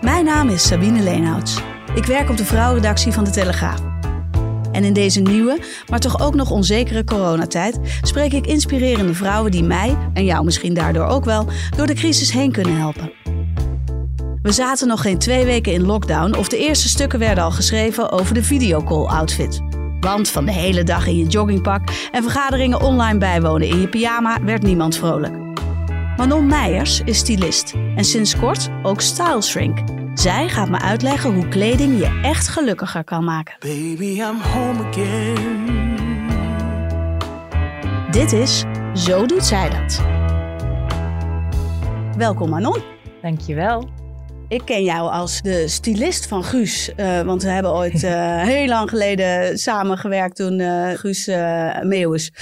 Mijn 0.00 0.24
naam 0.24 0.48
is 0.48 0.66
Sabine 0.66 1.02
Leenhouts. 1.02 1.60
Ik 1.94 2.04
werk 2.04 2.30
op 2.30 2.36
de 2.36 2.44
vrouwenredactie 2.44 3.12
van 3.12 3.24
De 3.24 3.30
Telegraaf. 3.30 3.80
En 4.72 4.84
in 4.84 4.92
deze 4.92 5.20
nieuwe, 5.20 5.58
maar 5.88 6.00
toch 6.00 6.20
ook 6.20 6.34
nog 6.34 6.50
onzekere 6.50 7.04
coronatijd 7.04 7.78
spreek 8.02 8.32
ik 8.32 8.46
inspirerende 8.46 9.14
vrouwen 9.14 9.50
die 9.50 9.62
mij, 9.62 9.96
en 10.12 10.24
jou 10.24 10.44
misschien 10.44 10.74
daardoor 10.74 11.06
ook 11.06 11.24
wel, 11.24 11.46
door 11.76 11.86
de 11.86 11.94
crisis 11.94 12.32
heen 12.32 12.52
kunnen 12.52 12.76
helpen. 12.76 13.12
We 14.42 14.52
zaten 14.52 14.88
nog 14.88 15.02
geen 15.02 15.18
twee 15.18 15.44
weken 15.44 15.72
in 15.72 15.86
lockdown 15.86 16.34
of 16.34 16.48
de 16.48 16.58
eerste 16.58 16.88
stukken 16.88 17.18
werden 17.18 17.44
al 17.44 17.50
geschreven 17.50 18.10
over 18.10 18.34
de 18.34 18.42
videocall-outfit. 18.42 19.60
Want 20.00 20.28
van 20.28 20.44
de 20.44 20.52
hele 20.52 20.82
dag 20.82 21.06
in 21.06 21.16
je 21.16 21.26
joggingpak 21.26 21.88
en 22.12 22.22
vergaderingen 22.22 22.80
online 22.80 23.18
bijwonen 23.18 23.68
in 23.68 23.80
je 23.80 23.88
pyjama 23.88 24.44
werd 24.44 24.62
niemand 24.62 24.96
vrolijk. 24.96 25.49
Manon 26.20 26.46
Meijers 26.46 27.00
is 27.04 27.18
stylist 27.18 27.74
en 27.96 28.04
sinds 28.04 28.36
kort 28.36 28.68
ook 28.82 29.00
style 29.00 29.42
shrink. 29.42 29.78
Zij 30.14 30.48
gaat 30.48 30.68
me 30.68 30.78
uitleggen 30.78 31.34
hoe 31.34 31.48
kleding 31.48 31.98
je 31.98 32.20
echt 32.22 32.48
gelukkiger 32.48 33.04
kan 33.04 33.24
maken. 33.24 33.56
Baby, 33.58 34.04
I'm 34.04 34.40
home 34.40 34.88
again. 34.88 35.68
Dit 38.10 38.32
is 38.32 38.64
Zo 38.94 39.26
doet 39.26 39.44
zij 39.44 39.70
dat. 39.70 40.02
Welkom 42.16 42.50
Manon. 42.50 42.82
Dankjewel. 43.22 43.99
Ik 44.50 44.64
ken 44.64 44.82
jou 44.82 45.10
als 45.10 45.42
de 45.42 45.68
stylist 45.68 46.26
van 46.26 46.44
Guus. 46.44 46.90
Uh, 46.96 47.20
want 47.20 47.42
we 47.42 47.48
hebben 47.48 47.72
ooit 47.72 48.02
uh, 48.02 48.42
heel 48.52 48.66
lang 48.66 48.90
geleden 48.90 49.58
samengewerkt 49.58 50.36
toen 50.36 50.58
uh, 50.58 50.90
Guus 50.90 51.26
Meeuwis 51.82 52.32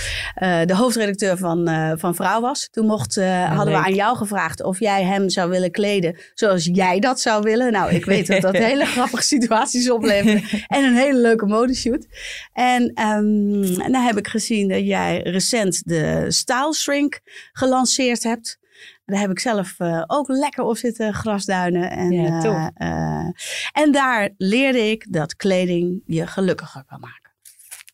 de 0.65 0.75
hoofdredacteur 0.75 1.37
van, 1.37 1.69
van 1.99 2.15
Vrouw 2.15 2.41
was. 2.41 2.69
Toen 2.71 2.87
mocht, 2.87 3.15
hadden 3.49 3.75
we 3.75 3.85
aan 3.85 3.95
jou 3.95 4.17
gevraagd 4.17 4.63
of 4.63 4.79
jij 4.79 5.05
hem 5.05 5.29
zou 5.29 5.51
willen 5.51 5.71
kleden 5.71 6.17
zoals 6.35 6.69
jij 6.73 6.99
dat 6.99 7.21
zou 7.21 7.43
willen. 7.43 7.73
Nou, 7.73 7.95
ik 7.95 8.05
weet 8.05 8.27
dat 8.27 8.41
dat 8.41 8.57
hele 8.71 8.85
grappige 8.85 9.23
situaties 9.23 9.91
oplevert. 9.91 10.43
en 10.67 10.85
een 10.85 10.97
hele 10.97 11.19
leuke 11.19 11.47
modeshoot. 11.47 12.07
En 12.53 12.83
um, 12.83 13.61
nou 13.91 14.05
heb 14.05 14.17
ik 14.17 14.29
gezien 14.29 14.69
dat 14.69 14.87
jij 14.87 15.21
recent 15.23 15.83
de 15.85 16.25
Style 16.29 16.75
Shrink 16.75 17.21
gelanceerd 17.53 18.23
hebt. 18.23 18.59
Daar 19.05 19.21
heb 19.21 19.31
ik 19.31 19.39
zelf 19.39 19.75
uh, 19.79 20.05
ook 20.07 20.29
lekker 20.29 20.65
op 20.65 20.77
zitten 20.77 21.15
grasduinen. 21.15 21.91
En, 21.91 22.11
ja, 22.11 22.45
uh, 22.45 22.69
uh, 22.89 23.29
en 23.73 23.93
daar 23.93 24.31
leerde 24.37 24.91
ik 24.91 25.13
dat 25.13 25.37
kleding 25.37 26.03
je 26.07 26.27
gelukkiger 26.27 26.85
kan 26.87 27.01
maken. 27.01 27.33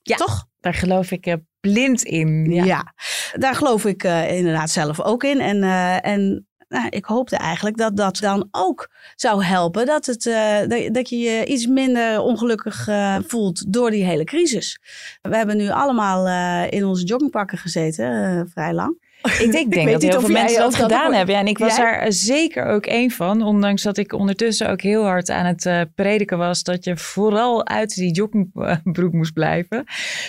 Ja, 0.03 0.17
toch? 0.17 0.47
Daar 0.61 0.75
geloof 0.75 1.11
ik 1.11 1.37
blind 1.61 2.03
in. 2.03 2.51
Ja, 2.51 2.65
ja 2.65 2.95
daar 3.33 3.55
geloof 3.55 3.85
ik 3.85 4.03
inderdaad 4.29 4.71
zelf 4.71 5.01
ook 5.01 5.25
in. 5.25 5.41
En, 5.41 5.63
en 6.03 6.47
nou, 6.69 6.89
ik 6.89 7.05
hoopte 7.05 7.37
eigenlijk 7.37 7.77
dat 7.77 7.97
dat 7.97 8.17
dan 8.17 8.49
ook 8.51 8.91
zou 9.15 9.45
helpen. 9.45 9.87
Dat, 9.87 10.07
het, 10.07 10.23
dat, 10.69 10.95
dat 10.95 11.09
je 11.09 11.19
je 11.19 11.45
iets 11.45 11.67
minder 11.67 12.21
ongelukkig 12.21 12.89
voelt 13.27 13.73
door 13.73 13.91
die 13.91 14.05
hele 14.05 14.25
crisis. 14.25 14.81
We 15.23 15.37
hebben 15.37 15.57
nu 15.57 15.71
allemaal 15.71 16.29
in 16.69 16.85
onze 16.85 17.05
joggingpakken 17.05 17.59
gezeten, 17.59 18.49
vrij 18.49 18.73
lang. 18.73 19.04
Ik 19.45 19.53
denk, 19.53 19.73
denk 19.73 19.91
dat 19.91 20.03
heel 20.03 20.21
veel 20.21 20.29
mensen 20.29 20.59
dat 20.59 20.75
gedaan 20.75 21.13
hebben. 21.13 21.35
Ja, 21.35 21.41
en 21.41 21.47
ik 21.47 21.59
was 21.59 21.77
jij? 21.77 21.85
daar 21.85 22.13
zeker 22.13 22.65
ook 22.65 22.87
één 22.87 23.11
van. 23.11 23.43
Ondanks 23.43 23.83
dat 23.83 23.97
ik 23.97 24.13
ondertussen 24.13 24.71
ook 24.71 24.81
heel 24.81 25.05
hard 25.05 25.31
aan 25.31 25.47
het 25.47 25.65
uh, 25.65 25.81
prediken 25.95 26.39
was. 26.39 26.63
Dat 26.63 26.85
je 26.85 26.97
vooral 26.97 27.67
uit 27.67 27.95
die 27.95 28.13
joggingbroek 28.13 29.13
moest 29.13 29.33
blijven. 29.33 29.85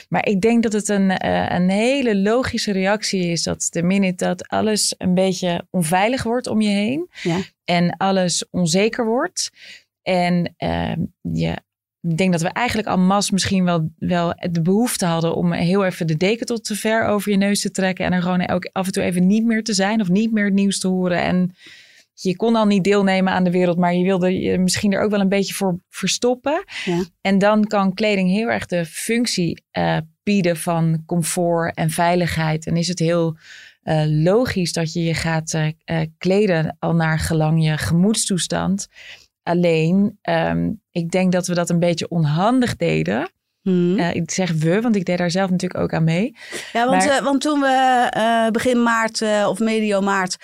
Maar 0.10 0.28
ik 0.28 0.42
denk 0.42 0.64
dat 0.64 0.74
het 0.74 0.90
een, 0.90 1.26
uh, 1.26 1.50
een 1.50 1.70
hele 1.70 2.16
logische 2.18 2.72
reactie 2.72 3.28
is. 3.32 3.44
Dat 3.44 3.68
de 3.70 3.84
minute 3.84 4.26
dat 4.26 4.48
alles 4.48 4.96
een 4.98 5.14
beetje 5.14 5.68
onveilig 5.70 6.24
wordt 6.24 6.48
om 6.48 6.62
je 6.62 6.70
heen. 6.70 7.10
Ja. 7.22 7.38
En 7.66 7.98
alles 7.98 8.46
onzeker 8.50 9.06
wordt. 9.06 9.52
En 10.02 10.56
uh, 10.58 10.96
je 11.22 11.56
ik 12.08 12.18
denk 12.18 12.32
dat 12.32 12.42
we 12.42 12.48
eigenlijk 12.48 12.88
al 12.88 12.98
mas 12.98 13.32
misschien 13.32 13.64
wel, 13.64 13.90
wel 13.98 14.34
de 14.52 14.62
behoefte 14.62 15.06
hadden 15.06 15.36
om 15.36 15.54
heel 15.54 15.86
even 15.86 16.08
de 16.08 16.18
deken 16.18 16.46
tot 16.46 16.64
te 16.64 16.76
ver 16.76 17.06
over 17.06 17.32
je 17.32 17.38
neus 17.38 17.62
te 17.62 17.72
trekken. 17.72 18.06
En 18.06 18.14
er 18.14 18.22
gewoon 18.22 18.50
ook 18.50 18.70
af 18.72 18.86
en 18.86 18.92
toe 18.92 19.04
even 19.04 19.28
niet 19.28 19.46
meer 19.46 19.64
te 19.64 19.74
zijn 19.74 20.02
of 20.02 20.10
niet 20.10 20.32
meer 20.32 20.46
het 20.46 20.54
nieuws 20.54 20.80
te 20.80 20.88
horen. 20.88 21.22
En 21.22 21.56
je 22.14 22.36
kon 22.36 22.56
al 22.56 22.66
niet 22.66 22.84
deelnemen 22.84 23.34
aan 23.34 23.44
de 23.44 23.52
wereld, 23.52 23.78
maar 23.78 23.94
je 23.94 24.04
wilde 24.04 24.40
je 24.40 24.58
misschien 24.58 24.94
er 24.94 25.02
ook 25.02 25.12
wel 25.12 25.20
een 25.20 25.30
beetje 25.30 25.54
voor 25.54 25.80
verstoppen. 25.90 26.64
Ja. 26.86 27.04
En 27.22 27.38
dan 27.38 27.66
kan 27.66 27.94
kleding 27.94 28.30
heel 28.30 28.48
erg 28.48 28.66
de 28.66 28.86
functie 28.86 29.64
uh, 29.78 29.98
bieden 30.24 30.58
van 30.58 31.04
comfort 31.06 31.76
en 31.76 31.90
veiligheid. 31.90 32.66
En 32.66 32.78
is 32.78 32.88
het 32.88 33.00
heel 33.00 33.38
uh, 33.84 34.04
logisch 34.08 34.74
dat 34.74 34.94
je 34.94 35.04
je 35.04 35.14
gaat 35.14 35.54
uh, 35.54 36.02
kleden 36.18 36.76
al 36.80 36.96
naar 36.96 37.20
gelang 37.20 37.64
je 37.64 37.78
gemoedstoestand. 37.78 38.88
Alleen, 39.48 40.20
um, 40.22 40.82
ik 40.92 41.12
denk 41.12 41.32
dat 41.32 41.48
we 41.48 41.54
dat 41.54 41.70
een 41.70 41.80
beetje 41.80 42.10
onhandig 42.10 42.76
deden. 42.76 43.30
Hmm. 43.66 44.00
Uh, 44.00 44.14
ik 44.16 44.32
zeg 44.32 44.52
we, 44.52 44.82
want 44.82 44.96
ik 44.96 45.06
deed 45.06 45.18
daar 45.18 45.32
zelf 45.32 45.50
natuurlijk 45.50 45.84
ook 45.84 45.94
aan 45.94 46.04
mee. 46.04 46.36
Ja, 46.74 46.86
want, 46.88 47.06
Maar- 47.06 47.18
uh, 47.18 47.24
want 47.24 47.42
toen 47.42 47.60
we 47.60 48.12
uh, 48.18 48.50
begin 48.52 48.84
maart 48.84 49.22
of 49.48 49.60
medio 49.60 50.02
maart 50.02 50.36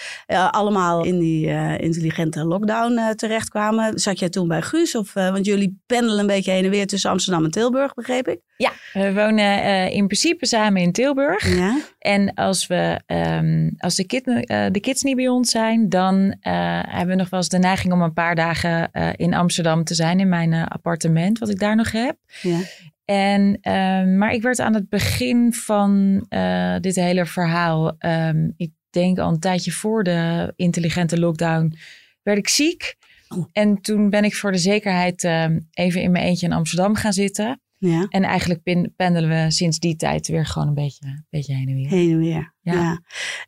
allemaal 0.52 1.06
in 1.06 1.20
die 1.20 1.48
intelligente 1.78 2.46
lockdown 2.46 3.16
terechtkwamen, 3.16 4.00
zat 4.00 4.20
jij 4.20 4.30
toen 4.30 4.48
bij 4.48 4.62
Guus? 4.62 4.96
Of, 4.96 5.14
want 5.14 5.46
jullie 5.46 5.82
pendelen 5.86 6.20
een 6.20 6.28
beetje 6.28 6.52
heen 6.52 6.64
en 6.64 6.70
weer 6.70 6.88
tussen 6.88 7.10
Amsterdam 7.10 7.44
en 7.44 7.52
Tilburg, 7.52 7.94
begreep 7.94 8.28
ik? 8.28 8.40
Ja, 8.58 8.72
we 8.94 9.14
wonen 9.14 9.64
in 9.92 10.06
principe 10.08 10.46
samen 10.46 10.82
in 10.82 10.92
Tilburg. 10.92 11.56
Ja. 11.56 11.78
En 12.00 12.34
als, 12.34 12.68
we, 12.68 13.00
um, 13.08 13.74
als 13.78 13.96
de, 13.96 14.06
kid, 14.06 14.24
de 14.72 14.80
kids 14.82 15.02
niet 15.02 15.16
bij 15.16 15.28
ons 15.28 15.52
zijn, 15.52 15.90
dan 15.90 16.36
hebben 16.40 17.08
we 17.08 17.16
nog 17.16 17.30
wel 17.30 17.40
eens 17.40 17.50
de 17.50 17.58
neiging 17.58 17.94
om 17.94 18.02
een 18.02 18.14
paar 18.14 18.36
dagen 18.36 18.92
in 19.16 19.34
Amsterdam 19.34 19.84
te 19.84 19.96
zijn 19.96 20.20
in 20.20 20.30
mijn 20.30 20.54
appartement, 20.54 21.40
wat 21.40 21.50
ik 21.50 21.60
daar 21.60 21.76
nog 21.76 21.92
heb. 21.92 22.16
Ja. 22.42 22.58
En, 23.06 23.58
uh, 23.62 24.18
maar 24.18 24.34
ik 24.34 24.42
werd 24.42 24.60
aan 24.60 24.74
het 24.74 24.90
begin 24.90 25.54
van 25.54 26.24
uh, 26.30 26.76
dit 26.80 26.96
hele 26.96 27.26
verhaal, 27.26 27.96
um, 28.00 28.54
ik 28.58 28.72
denk 28.90 29.20
al 29.20 29.30
een 29.30 29.40
tijdje 29.40 29.72
voor 29.72 30.04
de 30.04 30.54
intelligente 30.56 31.20
lockdown, 31.20 31.76
werd 32.24 32.38
ik 32.38 32.48
ziek. 32.48 32.96
Oh. 33.30 33.46
En 33.52 33.82
toen 33.82 34.10
ben 34.10 34.24
ik 34.24 34.36
voor 34.36 34.52
de 34.52 34.58
zekerheid 34.58 35.24
uh, 35.24 35.46
even 35.74 36.02
in 36.02 36.12
mijn 36.12 36.26
eentje 36.26 36.46
in 36.46 36.54
Amsterdam 36.54 36.96
gaan 36.96 37.14
zitten. 37.14 37.62
Ja. 37.90 38.06
En 38.10 38.24
eigenlijk 38.24 38.92
pendelen 38.96 39.30
we 39.30 39.52
sinds 39.52 39.80
die 39.80 39.96
tijd 39.96 40.28
weer 40.28 40.46
gewoon 40.46 40.68
een 40.68 40.74
beetje, 40.74 41.06
een 41.06 41.26
beetje 41.30 41.54
heen 41.54 41.68
en 41.68 41.76
weer. 41.76 41.90
Heen 41.90 42.12
en 42.12 42.18
weer. 42.18 42.54
Ja. 42.62 42.74
ja. 42.74 43.00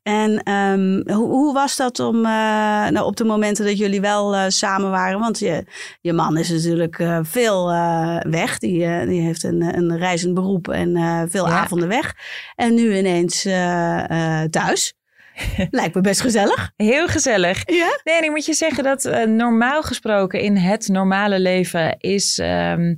En 0.03 0.51
um, 0.51 1.09
hoe, 1.09 1.27
hoe, 1.27 1.53
was 1.53 1.75
dat 1.75 1.99
om, 1.99 2.15
uh, 2.15 2.23
nou, 2.87 3.05
op 3.05 3.15
de 3.15 3.23
momenten 3.23 3.65
dat 3.65 3.77
jullie 3.77 4.01
wel 4.01 4.35
uh, 4.35 4.45
samen 4.47 4.89
waren? 4.89 5.19
Want 5.19 5.39
je, 5.39 5.65
je 6.01 6.13
man 6.13 6.37
is 6.37 6.49
natuurlijk 6.49 6.99
uh, 6.99 7.19
veel 7.21 7.67
weg. 8.29 8.59
Die, 8.59 9.05
die 9.05 9.21
heeft 9.21 9.43
een, 9.43 9.61
een 9.77 9.97
reizend 9.97 10.33
beroep 10.33 10.67
en 10.67 11.29
veel 11.29 11.47
ja. 11.47 11.59
avonden 11.59 11.87
weg. 11.87 12.15
En 12.55 12.73
nu 12.73 12.97
ineens 12.97 13.41
thuis. 14.49 14.93
Lijkt 15.69 15.95
me 15.95 16.01
best 16.01 16.21
gezellig. 16.21 16.71
Heel 16.75 17.07
gezellig. 17.07 17.61
Ja? 17.65 17.99
Nee, 18.03 18.17
en 18.17 18.23
ik 18.23 18.29
moet 18.29 18.45
je 18.45 18.53
zeggen 18.53 18.83
dat 18.83 19.27
normaal 19.27 19.83
gesproken 19.83 20.39
in 20.39 20.57
het 20.57 20.87
normale 20.87 21.39
leven 21.39 21.97
is. 21.97 22.37
Um, 22.37 22.97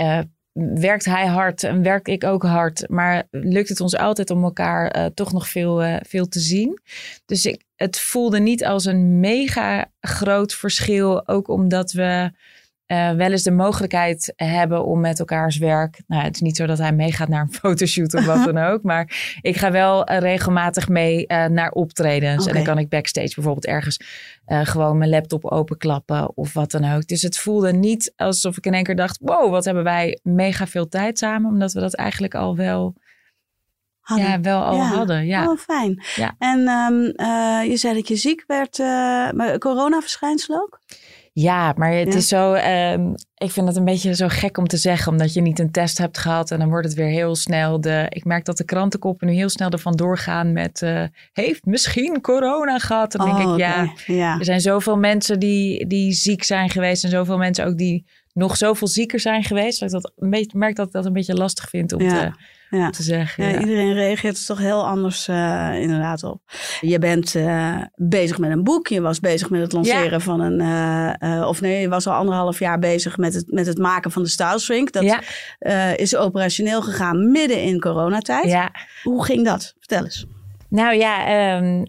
uh, 0.00 0.18
werkt 0.52 1.04
hij 1.04 1.26
hard 1.26 1.64
en 1.64 1.82
werk 1.82 2.08
ik 2.08 2.24
ook 2.24 2.42
hard. 2.42 2.88
Maar 2.88 3.26
lukt 3.30 3.68
het 3.68 3.80
ons 3.80 3.96
altijd 3.96 4.30
om 4.30 4.42
elkaar 4.44 4.96
uh, 4.96 5.06
toch 5.06 5.32
nog 5.32 5.48
veel, 5.48 5.84
uh, 5.84 5.96
veel 6.00 6.28
te 6.28 6.40
zien. 6.40 6.80
Dus 7.26 7.46
ik, 7.46 7.62
het 7.76 7.98
voelde 7.98 8.40
niet 8.40 8.64
als 8.64 8.84
een 8.84 9.20
mega 9.20 9.90
groot 10.00 10.54
verschil. 10.54 11.28
Ook 11.28 11.48
omdat 11.48 11.92
we 11.92 12.30
uh, 12.92 13.10
wel 13.10 13.30
eens 13.30 13.42
de 13.42 13.50
mogelijkheid 13.50 14.32
hebben 14.36 14.84
om 14.84 15.00
met 15.00 15.18
elkaars 15.18 15.56
werk. 15.56 16.02
Nou, 16.06 16.22
het 16.22 16.34
is 16.34 16.40
niet 16.40 16.56
zo 16.56 16.66
dat 16.66 16.78
hij 16.78 16.92
meegaat 16.92 17.28
naar 17.28 17.40
een 17.40 17.52
fotoshoot 17.62 18.14
of 18.14 18.24
wat 18.26 18.44
dan 18.44 18.58
ook. 18.70 18.82
Maar 18.82 19.36
ik 19.40 19.56
ga 19.56 19.70
wel 19.70 20.10
uh, 20.10 20.18
regelmatig 20.18 20.88
mee 20.88 21.24
uh, 21.26 21.46
naar 21.46 21.70
optredens. 21.70 22.42
Okay. 22.42 22.48
En 22.48 22.54
dan 22.54 22.74
kan 22.74 22.82
ik 22.82 22.88
backstage 22.88 23.34
bijvoorbeeld 23.34 23.66
ergens 23.66 24.00
gewoon 24.46 24.98
mijn 24.98 25.10
laptop 25.10 25.44
openklappen 25.44 26.36
of 26.36 26.52
wat 26.52 26.70
dan 26.70 26.92
ook. 26.94 27.06
Dus 27.06 27.22
het 27.22 27.38
voelde 27.38 27.72
niet 27.72 28.12
alsof 28.16 28.56
ik 28.56 28.66
in 28.66 28.74
één 28.74 28.84
keer 28.84 28.96
dacht: 28.96 29.18
wow, 29.20 29.50
wat 29.50 29.64
hebben 29.64 29.84
wij 29.84 30.18
mega 30.22 30.66
veel 30.66 30.88
tijd 30.88 31.18
samen. 31.18 31.50
Omdat 31.50 31.72
we 31.72 31.80
dat 31.80 31.94
eigenlijk 31.94 32.34
al 32.34 32.56
wel 32.56 32.94
hadden. 34.02 34.26
Ja, 34.26 34.40
wel 34.40 34.62
al 34.62 34.78
hadden. 34.78 35.26
Ja. 35.26 35.50
Oh, 35.50 35.58
fijn. 35.58 36.02
Ja. 36.14 36.34
En 36.38 36.66
ehm, 36.66 37.04
eh, 37.04 37.70
je 37.70 37.76
zei 37.76 37.94
dat 37.94 38.08
je 38.08 38.16
ziek 38.16 38.44
werd. 38.46 38.78
eh 38.78 39.28
corona-verschijnsel 39.58 40.54
ook? 40.54 40.80
Ja, 41.34 41.72
maar 41.76 41.92
het 41.92 42.08
Ja. 42.12 42.14
is 42.18 42.28
zo. 42.28 42.52
ehm, 42.52 43.12
ik 43.36 43.50
vind 43.50 43.66
het 43.68 43.76
een 43.76 43.84
beetje 43.84 44.14
zo 44.14 44.26
gek 44.28 44.58
om 44.58 44.66
te 44.66 44.76
zeggen, 44.76 45.12
omdat 45.12 45.32
je 45.32 45.40
niet 45.40 45.58
een 45.58 45.70
test 45.70 45.98
hebt 45.98 46.18
gehad. 46.18 46.50
En 46.50 46.58
dan 46.58 46.68
wordt 46.68 46.86
het 46.86 46.96
weer 46.96 47.06
heel 47.08 47.34
snel. 47.36 47.80
De, 47.80 48.06
ik 48.08 48.24
merk 48.24 48.44
dat 48.44 48.56
de 48.56 48.64
krantenkoppen 48.64 49.26
nu 49.26 49.32
heel 49.34 49.48
snel 49.48 49.70
ervan 49.70 49.92
doorgaan 49.96 50.52
met. 50.52 50.82
eh, 50.82 51.02
heeft 51.32 51.64
misschien 51.64 52.20
corona 52.20 52.78
gehad? 52.78 53.12
Dan 53.12 53.26
denk 53.26 53.46
Oh, 53.48 53.52
ik, 53.52 53.58
ja. 53.58 53.82
oké. 53.82 54.12
ja. 54.12 54.38
Er 54.38 54.44
zijn 54.44 54.60
zoveel 54.60 54.96
mensen 54.96 55.38
die, 55.40 55.86
die 55.86 56.12
ziek 56.12 56.42
zijn 56.42 56.70
geweest. 56.70 57.04
En 57.04 57.10
zoveel 57.10 57.38
mensen 57.38 57.66
ook 57.66 57.78
die 57.78 58.06
nog 58.32 58.56
zoveel 58.56 58.88
zieker 58.88 59.20
zijn 59.20 59.42
geweest. 59.44 59.80
Dat 59.80 59.88
ik 59.88 60.00
dat 60.00 60.12
een 60.16 60.30
beetje, 60.30 60.58
merk 60.58 60.76
dat 60.76 60.86
ik 60.86 60.92
dat 60.92 61.06
een 61.06 61.12
beetje 61.12 61.34
lastig 61.34 61.68
vind 61.68 61.92
om, 61.92 62.00
Ja, 62.00 62.08
te, 62.10 62.32
ja. 62.76 62.84
om 62.86 62.90
te 62.90 63.02
zeggen. 63.02 63.44
Ja, 63.44 63.50
ja. 63.50 63.60
Iedereen 63.60 63.92
reageert 63.92 64.38
er 64.38 64.44
toch 64.44 64.58
heel 64.58 64.86
anders 64.86 65.28
eh, 65.28 65.70
inderdaad 65.80 66.24
op. 66.24 66.40
Je 66.80 66.98
bent 66.98 67.34
eh, 67.34 67.78
bezig 67.94 68.38
met 68.38 68.50
een 68.50 68.64
boek. 68.64 68.88
Je 68.88 69.00
was 69.00 69.20
bezig 69.20 69.50
met 69.50 69.60
het 69.60 69.72
lanceren 69.72 70.20
van 70.20 70.40
een... 70.40 70.60
eh, 71.18 71.48
of 71.48 71.60
nee, 71.60 71.80
je 71.80 71.88
was 71.88 72.06
al 72.06 72.14
anderhalf 72.14 72.58
jaar 72.58 72.78
bezig 72.78 73.16
met 73.16 73.34
het, 73.34 73.44
met 73.50 73.66
het 73.66 73.78
maken 73.78 74.10
van 74.10 74.22
de 74.22 74.28
Style 74.28 74.58
Shrink. 74.58 74.92
Dat 74.92 75.22
is 75.96 76.16
operationeel 76.16 76.82
gegaan 76.82 77.30
midden 77.30 77.62
in 77.62 77.80
coronatijd. 77.80 78.46
Hoe 79.02 79.24
ging 79.24 79.44
dat? 79.44 79.74
Vertel 79.78 80.04
eens. 80.04 80.26
Nou 80.68 80.94
ja, 80.96 81.26
ehm, 81.26 81.82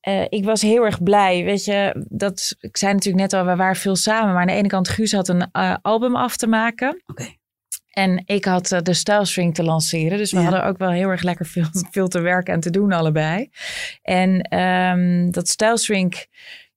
eh, 0.00 0.24
ik 0.28 0.44
was 0.44 0.62
heel 0.62 0.84
erg 0.84 1.02
blij. 1.02 1.44
Weet 1.44 1.64
je, 1.64 2.06
dat, 2.08 2.56
ik 2.60 2.76
zei 2.76 2.92
natuurlijk 2.92 3.22
net 3.22 3.40
al, 3.40 3.46
we 3.46 3.56
waren 3.56 3.76
veel 3.76 3.96
samen. 3.96 4.32
Maar 4.32 4.40
aan 4.40 4.46
de 4.46 4.52
ene 4.52 4.68
kant, 4.68 4.88
Guus 4.88 5.12
had 5.12 5.28
een 5.28 5.48
eh, 5.52 5.74
album 5.82 6.16
af 6.16 6.36
te 6.36 6.46
maken. 6.46 7.02
Oké. 7.06 7.36
En 7.88 8.22
ik 8.26 8.44
had 8.44 8.72
eh, 8.72 8.80
de 8.80 8.94
Style 8.94 9.24
String 9.24 9.54
te 9.54 9.62
lanceren. 9.62 10.18
Dus 10.18 10.30
we 10.32 10.36
Ja. 10.38 10.42
hadden 10.42 10.64
ook 10.64 10.78
wel 10.78 10.90
heel 10.90 11.08
erg 11.08 11.22
lekker 11.22 11.46
veel, 11.46 11.64
veel 11.90 12.08
te 12.08 12.20
werken 12.20 12.54
en 12.54 12.60
te 12.60 12.70
doen 12.70 12.92
allebei. 12.92 13.50
En 14.02 14.40
ehm, 14.40 15.30
dat 15.30 15.48
Style 15.48 15.78
Shrink, 15.78 16.26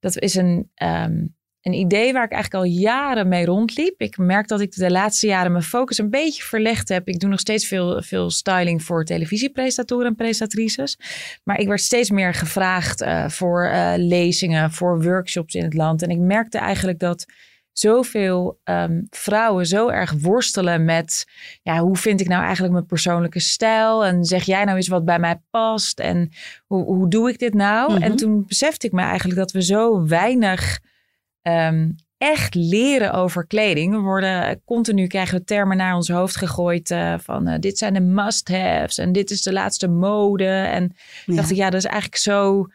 dat 0.00 0.18
is 0.18 0.34
een, 0.34 0.70
ehm, 0.74 1.24
een 1.62 1.72
idee 1.72 2.12
waar 2.12 2.24
ik 2.24 2.32
eigenlijk 2.32 2.64
al 2.64 2.70
jaren 2.70 3.28
mee 3.28 3.44
rondliep. 3.44 4.00
Ik 4.00 4.18
merk 4.18 4.48
dat 4.48 4.60
ik 4.60 4.74
de 4.74 4.90
laatste 4.90 5.26
jaren 5.26 5.52
mijn 5.52 5.64
focus 5.64 5.98
een 5.98 6.10
beetje 6.10 6.42
verlegd 6.42 6.88
heb. 6.88 7.08
Ik 7.08 7.20
doe 7.20 7.30
nog 7.30 7.40
steeds 7.40 7.66
veel, 7.66 8.02
veel 8.02 8.30
styling 8.30 8.82
voor 8.82 9.04
televisiepresentatoren 9.04 10.06
en 10.06 10.14
presentatrices. 10.14 10.98
Maar 11.44 11.58
ik 11.58 11.68
werd 11.68 11.80
steeds 11.80 12.10
meer 12.10 12.34
gevraagd 12.34 13.00
eh, 13.00 13.28
voor 13.28 13.64
eh, 13.64 13.92
lezingen, 13.96 14.72
voor 14.72 15.02
workshops 15.02 15.54
in 15.54 15.62
het 15.62 15.74
land. 15.74 16.02
En 16.02 16.10
ik 16.10 16.18
merkte 16.18 16.58
eigenlijk 16.58 16.98
dat 16.98 17.26
zoveel 17.72 18.60
ehm, 18.64 19.00
vrouwen 19.10 19.66
zo 19.66 19.88
erg 19.88 20.14
worstelen 20.20 20.84
met... 20.84 21.26
Ja, 21.62 21.78
hoe 21.78 21.96
vind 21.96 22.20
ik 22.20 22.28
nou 22.28 22.42
eigenlijk 22.42 22.72
mijn 22.72 22.86
persoonlijke 22.86 23.40
stijl? 23.40 24.04
En 24.04 24.24
zeg 24.24 24.44
jij 24.44 24.64
nou 24.64 24.76
eens 24.76 24.88
wat 24.88 25.04
bij 25.04 25.18
mij 25.18 25.40
past? 25.50 26.00
En 26.00 26.30
hoe, 26.66 26.84
hoe 26.84 27.08
doe 27.08 27.30
ik 27.30 27.38
dit 27.38 27.54
nou? 27.54 27.92
Mhm. 27.92 28.02
En 28.02 28.16
toen 28.16 28.44
besefte 28.46 28.86
ik 28.86 28.92
me 28.92 29.02
eigenlijk 29.02 29.38
dat 29.38 29.52
we 29.52 29.62
zo 29.62 30.06
weinig 30.06 30.80
ehm, 31.42 31.90
echt 32.18 32.54
leren 32.54 33.12
over 33.12 33.46
kleding. 33.46 33.92
We 33.94 34.00
worden 34.00 34.62
continu 34.64 35.06
krijgen 35.06 35.38
we 35.38 35.44
termen 35.44 35.76
naar 35.76 35.94
ons 35.94 36.08
hoofd 36.08 36.36
gegooid 36.36 36.90
eh, 36.90 37.14
van 37.18 37.46
eh, 37.46 37.58
dit 37.58 37.78
zijn 37.78 37.94
de 37.94 38.00
must-haves 38.00 38.98
en 38.98 39.12
dit 39.12 39.30
is 39.30 39.42
de 39.42 39.52
laatste 39.52 39.88
mode. 39.88 40.46
En 40.46 40.92
Ja. 41.26 41.34
dacht 41.36 41.50
ik, 41.50 41.56
ja, 41.56 41.70
dat 41.70 41.80
is 41.80 41.90
eigenlijk 41.90 42.16
zo, 42.16 42.66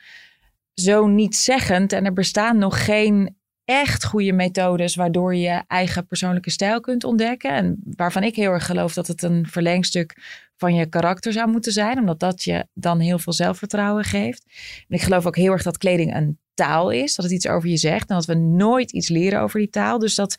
zo 0.73 1.07
niet 1.07 1.35
zeggend. 1.35 1.93
En 1.93 2.05
er 2.05 2.13
bestaan 2.13 2.57
nog 2.57 2.85
geen 2.85 3.35
echt 3.65 4.05
goede 4.05 4.31
methodes 4.31 4.95
waardoor 4.95 5.35
je 5.35 5.41
je 5.41 5.63
eigen 5.67 6.07
persoonlijke 6.07 6.49
stijl 6.49 6.79
kunt 6.79 7.03
ontdekken. 7.03 7.51
En 7.51 7.79
waarvan 7.95 8.23
ik 8.23 8.35
heel 8.35 8.51
erg 8.51 8.65
geloof 8.65 8.93
dat 8.93 9.07
het 9.07 9.21
een 9.21 9.47
verlengstuk 9.49 10.15
van 10.55 10.75
je 10.75 10.85
karakter 10.85 11.31
zou 11.33 11.49
moeten 11.49 11.71
zijn, 11.71 11.99
omdat 11.99 12.19
dat 12.19 12.43
je 12.43 12.67
dan 12.73 12.99
heel 12.99 13.19
veel 13.19 13.33
zelfvertrouwen 13.33 14.03
geeft. 14.03 14.43
En 14.87 14.95
ik 14.95 15.01
geloof 15.01 15.25
ook 15.25 15.35
heel 15.35 15.51
erg 15.51 15.63
dat 15.63 15.77
kleding 15.77 16.15
een 16.15 16.39
taal 16.57 16.89
is, 16.89 17.15
dat 17.15 17.25
het 17.25 17.33
iets 17.33 17.47
over 17.47 17.69
je 17.69 17.77
zegt 17.77 18.09
en 18.09 18.15
dat 18.15 18.25
we 18.25 18.33
nooit 18.35 18.91
iets 18.91 19.09
leren 19.09 19.41
over 19.41 19.59
die 19.59 19.69
taal. 19.69 19.99
Dus 19.99 20.15
dat 20.15 20.37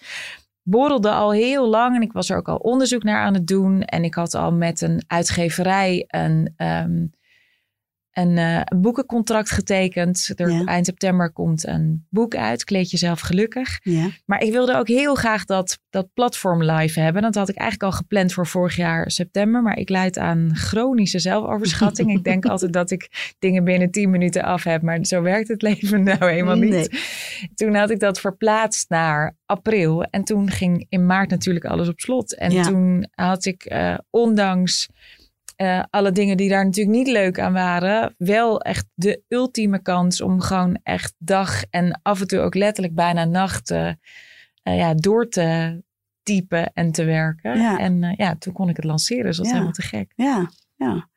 borrelde 0.63 1.11
al 1.11 1.33
heel 1.33 1.69
lang 1.69 1.97
en 1.97 2.03
ik 2.03 2.13
was 2.13 2.31
er 2.31 2.37
ook 2.37 2.49
al 2.49 2.57
onderzoek 2.57 3.03
naar 3.03 3.25
aan 3.25 3.35
het 3.35 3.47
doen. 3.47 3.83
En 3.83 4.05
ik 4.05 4.15
had 4.15 4.35
al 4.35 4.53
met 4.53 4.81
een 4.81 5.03
uitgeverij 5.07 6.05
een, 6.09 6.53
ehm, 6.57 7.07
een, 8.19 8.39
eh, 8.39 8.61
een 8.65 8.81
boekencontract 8.81 9.51
getekend. 9.51 10.33
Er, 10.37 10.51
Ja. 10.51 10.65
Eind 10.65 10.87
september 10.87 11.33
komt 11.33 11.67
een 11.67 12.07
boek 12.11 12.35
uit, 12.37 12.65
Kleed 12.65 12.91
jezelf 12.91 13.21
gelukkig. 13.21 13.79
Ja. 13.83 14.09
Maar 14.27 14.41
ik 14.43 14.53
wilde 14.53 14.77
ook 14.77 14.89
heel 14.89 15.15
graag 15.15 15.45
dat, 15.45 15.79
dat 15.91 16.09
platform 16.15 16.63
live 16.63 17.01
hebben. 17.01 17.23
Dat 17.23 17.35
had 17.35 17.49
ik 17.49 17.57
eigenlijk 17.57 17.93
al 17.93 17.99
gepland 17.99 18.33
voor 18.33 18.47
vorig 18.47 18.77
jaar 18.77 19.11
september. 19.11 19.63
Maar 19.63 19.77
ik 19.79 19.89
leid 19.89 20.19
aan 20.19 20.51
chronische 20.55 21.19
zelfoverschatting. 21.19 22.11
ik 22.11 22.25
denk 22.25 22.45
altijd 22.53 22.73
dat 22.73 22.91
ik 22.91 23.35
dingen 23.39 23.65
binnen 23.65 23.91
10 23.91 24.11
minuten 24.11 24.43
af 24.43 24.65
heb. 24.65 24.83
Maar 24.83 25.05
zo 25.05 25.23
werkt 25.23 25.49
het 25.49 25.63
leven 25.63 26.03
nou 26.19 26.31
helemaal 26.31 26.57
niet. 26.57 26.71
Nee. 26.71 26.89
Toen 27.55 27.75
had 27.75 27.91
ik 27.91 28.01
dat 28.01 28.21
verplaatst 28.21 28.89
naar 28.91 29.37
april. 29.47 30.03
En 30.03 30.25
toen 30.25 30.51
ging 30.51 30.87
in 30.89 31.07
maart 31.07 31.31
natuurlijk 31.31 31.65
alles 31.65 31.89
op 31.89 32.01
slot. 32.01 32.35
En 32.35 32.51
Ja. 32.53 32.63
toen 32.63 33.09
had 33.15 33.45
ik, 33.45 33.65
eh, 33.65 33.99
ondanks 34.11 34.89
eh, 35.59 35.83
alle 35.91 36.13
dingen 36.13 36.37
die 36.37 36.49
daar 36.49 36.65
natuurlijk 36.65 36.97
niet 36.97 37.07
leuk 37.09 37.39
aan 37.41 37.53
waren, 37.53 38.15
wel 38.19 38.61
echt 38.61 38.87
de 38.95 39.23
ultieme 39.29 39.83
kans 39.83 40.21
om 40.21 40.41
gewoon 40.41 40.79
echt 40.83 41.15
dag 41.19 41.63
en 41.71 42.01
af 42.03 42.21
en 42.21 42.27
toe 42.27 42.39
ook 42.39 42.55
letterlijk 42.55 42.95
bijna 42.95 43.25
nacht 43.25 43.71
eh, 43.71 43.89
eh, 44.63 44.77
ja, 44.77 44.95
door 44.95 45.29
te 45.29 45.83
typen 46.23 46.73
en 46.73 46.93
te 46.93 47.05
werken. 47.05 47.59
Ja. 47.61 47.79
En 47.79 48.15
ja, 48.17 48.37
toen 48.39 48.53
kon 48.53 48.69
ik 48.69 48.77
het 48.77 48.85
lanceren. 48.85 49.25
Dus 49.25 49.37
dat 49.37 49.45
is 49.47 49.51
Ja. 49.53 49.57
helemaal 49.59 49.79
te 49.79 49.87
gek. 49.89 50.13
Ja, 50.17 50.51
ja. 50.79 51.09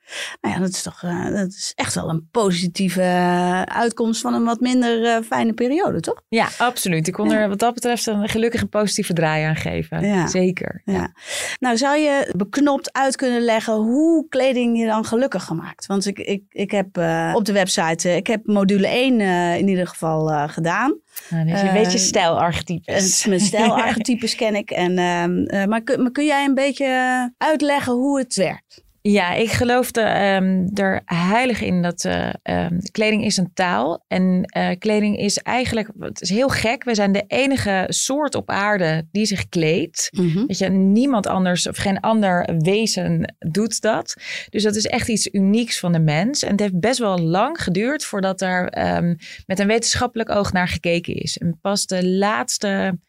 Nou 0.42 0.56
ja, 0.56 0.60
dat 0.62 0.70
is 0.70 0.82
toch 0.82 1.04
eh, 1.04 1.26
dat 1.26 1.48
is 1.48 1.72
echt 1.76 1.96
wel 1.96 2.10
een 2.10 2.28
positieve 2.32 3.02
eh, 3.02 3.62
uitkomst 3.62 4.22
van 4.22 4.34
een 4.34 4.44
wat 4.44 4.60
minder 4.60 5.06
eh, 5.06 5.24
fijne 5.24 5.54
periode, 5.54 6.00
toch? 6.00 6.22
Ja, 6.30 6.48
absoluut. 6.58 7.08
Ik 7.08 7.14
kon 7.14 7.30
Ja. 7.30 7.36
er 7.36 7.50
wat 7.50 7.60
dat 7.60 7.74
betreft 7.74 8.06
een 8.06 8.30
gelukkig 8.30 8.62
een 8.62 8.70
positieve 8.70 9.14
draai 9.14 9.44
aan 9.44 9.56
geven. 9.56 10.06
Ja. 10.08 10.28
Zeker. 10.28 10.82
Ja. 10.86 11.14
Nou, 11.60 11.78
zou 11.78 11.98
je 11.98 12.34
beknopt 12.36 12.94
uit 12.94 13.16
kunnen 13.16 13.42
leggen 13.42 13.74
hoe 13.74 14.28
kleding 14.30 14.80
je 14.80 14.86
dan 14.86 15.06
gelukkig 15.06 15.44
gemaakt? 15.44 15.86
Want 15.86 16.06
ik, 16.06 16.20
ik, 16.20 16.44
ik 16.50 16.72
heb 16.72 16.88
op 17.36 17.46
de 17.46 17.54
website, 17.54 18.16
ik 18.16 18.28
heb 18.28 18.46
module 18.46 18.88
1 18.88 19.20
eh, 19.20 19.58
in 19.58 19.68
ieder 19.68 19.88
geval 19.88 20.48
gedaan. 20.48 21.00
Nou, 21.30 21.46
dus 21.46 21.62
je 21.62 21.68
Eh, 21.68 21.74
weet 21.74 21.92
je 21.92 21.98
stijlarchetypes. 21.98 23.26
Mijn 23.26 23.40
stijlarchetypes 23.40 24.36
ken 24.42 24.56
ik. 24.56 24.72
En, 24.72 24.98
ehm, 24.98 25.44
eh, 25.44 25.66
maar, 25.66 25.82
kun, 25.82 26.02
maar 26.02 26.12
kun 26.12 26.26
jij 26.26 26.46
een 26.46 26.54
beetje 26.54 27.32
uitleggen 27.38 27.94
hoe 27.94 28.20
het 28.20 28.36
werkt? 28.36 28.81
Ja, 29.04 29.34
ik 29.34 29.52
geloof 29.52 29.96
er, 29.96 30.06
ehm, 30.06 30.68
er 30.74 31.02
heilig 31.06 31.62
in 31.62 31.82
dat 31.82 32.06
eh, 32.06 32.30
ehm, 32.44 32.80
kleding 32.92 33.26
is 33.26 33.38
een 33.38 33.54
taal. 33.54 34.06
En 34.08 34.44
eh, 34.44 34.78
kleding 34.80 35.18
is 35.18 35.38
eigenlijk, 35.38 35.90
het 36.00 36.22
is 36.22 36.30
heel 36.30 36.50
gek. 36.50 36.84
We 36.84 36.96
zijn 36.96 37.12
de 37.12 37.24
enige 37.28 37.86
soort 37.88 38.36
op 38.36 38.50
aarde 38.50 39.08
die 39.12 39.26
zich 39.26 39.50
kleedt. 39.50 40.10
Weet 40.48 40.58
je, 40.58 40.70
niemand 40.70 41.28
anders 41.28 41.68
of 41.68 41.78
geen 41.78 42.00
ander 42.00 42.50
wezen 42.58 43.36
doet 43.40 43.82
dat. 43.82 44.16
Dus 44.50 44.64
dat 44.64 44.76
is 44.76 44.86
echt 44.86 45.08
iets 45.08 45.30
unieks 45.32 45.80
van 45.80 45.92
de 45.92 46.00
mens. 46.00 46.44
En 46.44 46.52
het 46.52 46.60
heeft 46.60 46.80
best 46.80 47.00
wel 47.00 47.20
lang 47.20 47.64
geduurd 47.64 48.06
voordat 48.06 48.42
er 48.42 48.70
ehm, 48.70 49.16
met 49.46 49.60
een 49.60 49.68
wetenschappelijk 49.68 50.30
oog 50.30 50.52
naar 50.52 50.68
gekeken 50.68 51.14
is. 51.14 51.38
En 51.38 51.60
pas 51.62 51.86
de 51.86 52.08
laatste 52.08 53.00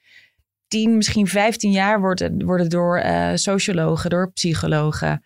10, 0.69 0.97
misschien 0.97 1.27
15 1.27 1.71
jaar 1.71 2.01
worden, 2.01 2.45
worden 2.45 2.69
door 2.69 2.99
eh, 2.99 3.31
sociologen, 3.35 4.11
door 4.11 4.33
psychologen. 4.33 5.23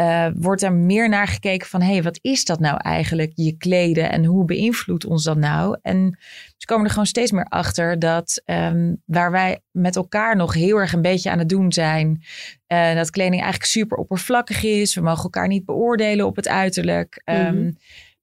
Eh, 0.00 0.26
wordt 0.34 0.62
er 0.62 0.72
meer 0.72 1.08
naar 1.08 1.26
gekeken 1.26 1.68
van... 1.68 1.80
hé, 1.82 1.92
hey, 1.92 2.02
wat 2.02 2.18
is 2.22 2.44
dat 2.44 2.60
nou 2.60 2.76
eigenlijk, 2.76 3.32
je 3.34 3.56
kleden... 3.56 4.10
en 4.10 4.24
hoe 4.24 4.44
beïnvloedt 4.44 5.04
ons 5.06 5.24
dat 5.24 5.36
nou? 5.36 5.78
En 5.82 6.18
ze 6.56 6.66
komen 6.66 6.84
er 6.84 6.90
gewoon 6.90 7.06
steeds 7.06 7.30
meer 7.30 7.44
achter... 7.44 7.98
dat 7.98 8.42
ehm, 8.44 8.94
waar 9.04 9.30
wij 9.30 9.60
met 9.70 9.96
elkaar 9.96 10.36
nog 10.36 10.54
heel 10.54 10.76
erg 10.76 10.92
een 10.92 11.02
beetje 11.02 11.30
aan 11.30 11.38
het 11.38 11.48
doen 11.48 11.72
zijn... 11.72 12.22
eh, 12.66 12.94
dat 12.94 13.10
kleding 13.10 13.40
eigenlijk 13.42 13.70
super 13.70 13.98
oppervlakkig 13.98 14.62
is. 14.64 14.94
We 14.94 15.00
mogen 15.00 15.22
elkaar 15.22 15.48
niet 15.48 15.64
beoordelen 15.64 16.26
op 16.26 16.36
het 16.36 16.48
uiterlijk. 16.48 17.20
Ehm, 17.24 17.56
Mhm. 17.56 17.70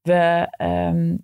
we, 0.01 0.47
ehm, 0.49 1.15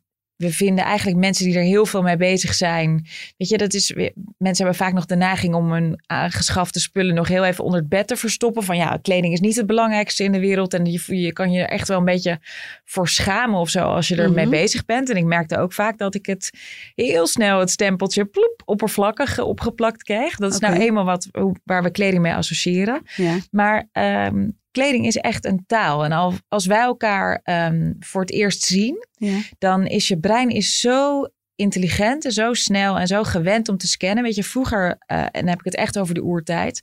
we 0.44 0.52
vinden 0.54 0.84
eigenlijk 0.86 1.18
mensen 1.18 1.46
die 1.46 1.56
er 1.58 1.64
heel 1.64 1.86
veel 1.86 2.02
mee 2.02 2.18
bezig 2.18 2.54
zijn. 2.54 3.06
Weet 3.38 3.50
je, 3.50 3.58
dat 3.58 3.74
is. 3.74 3.92
weer- 3.92 4.12
Mensen 4.38 4.66
hebben 4.66 4.86
vaak 4.86 4.94
nog 4.94 5.06
de 5.06 5.16
neiging 5.16 5.54
om 5.56 5.72
hun 5.72 6.02
aangeschafte 6.08 6.80
spullen 6.80 7.16
nog 7.16 7.28
heel 7.28 7.46
even 7.46 7.64
onder 7.64 7.80
het 7.80 7.90
bed 7.90 8.08
te 8.08 8.16
verstoppen. 8.16 8.64
Van 8.64 8.78
ja, 8.78 8.98
kleding 9.02 9.34
is 9.34 9.40
niet 9.40 9.56
het 9.56 9.66
belangrijkste 9.66 10.24
in 10.24 10.32
de 10.32 10.40
wereld. 10.40 10.74
En 10.74 10.86
je, 10.86 11.02
je 11.22 11.34
kan 11.34 11.52
je 11.52 11.62
er 11.62 11.70
echt 11.70 11.88
wel 11.88 11.98
een 11.98 12.06
beetje 12.06 12.40
voor 12.86 13.08
schamen 13.08 13.60
of 13.60 13.70
zo 13.70 13.80
als 13.84 14.08
je 14.08 14.16
ermee 14.16 14.46
Mhm. 14.46 14.54
bezig 14.56 14.86
bent. 14.86 15.10
En 15.10 15.18
ik 15.18 15.26
merkte 15.26 15.58
ook 15.58 15.74
vaak 15.74 15.98
dat 15.98 16.16
ik 16.16 16.26
het 16.26 16.50
heel 16.96 17.28
snel 17.28 17.60
het 17.60 17.70
stempeltje 17.70 18.26
ploep, 18.26 18.62
oppervlakkig 18.66 19.40
opgeplakt 19.40 20.04
kreeg. 20.04 20.36
Dat 20.36 20.54
is 20.54 20.60
nou 20.60 20.76
eenmaal 20.76 21.06
wat, 21.06 21.28
waar 21.64 21.84
we 21.84 21.90
kleding 21.92 22.22
mee 22.22 22.34
associëren. 22.34 23.02
Ja. 23.16 23.38
Maar 23.52 23.90
ehm, 23.92 24.50
kleding 24.74 25.06
is 25.06 25.18
echt 25.18 25.46
een 25.46 25.64
taal. 25.68 26.04
En 26.06 26.12
al, 26.12 26.34
als 26.48 26.66
wij 26.66 26.82
elkaar 26.82 27.40
ehm, 27.44 27.94
voor 28.00 28.22
het 28.22 28.32
eerst 28.32 28.62
zien, 28.64 29.08
Ja. 29.14 29.40
dan 29.58 29.86
is 29.88 30.08
je 30.08 30.20
brein 30.20 30.50
is 30.50 30.80
zo 30.80 31.28
intelligent 31.56 32.26
en 32.26 32.32
zo 32.32 32.54
snel 32.54 33.00
en 33.00 33.08
zo 33.08 33.24
gewend 33.24 33.70
om 33.70 33.78
te 33.78 33.88
scannen. 33.88 34.24
Weet 34.24 34.36
je, 34.36 34.44
vroeger, 34.44 34.96
eh, 35.06 35.20
en 35.20 35.30
dan 35.32 35.48
heb 35.48 35.60
ik 35.60 35.66
het 35.66 35.76
echt 35.76 36.00
over 36.00 36.14
de 36.14 36.24
oertijd, 36.24 36.82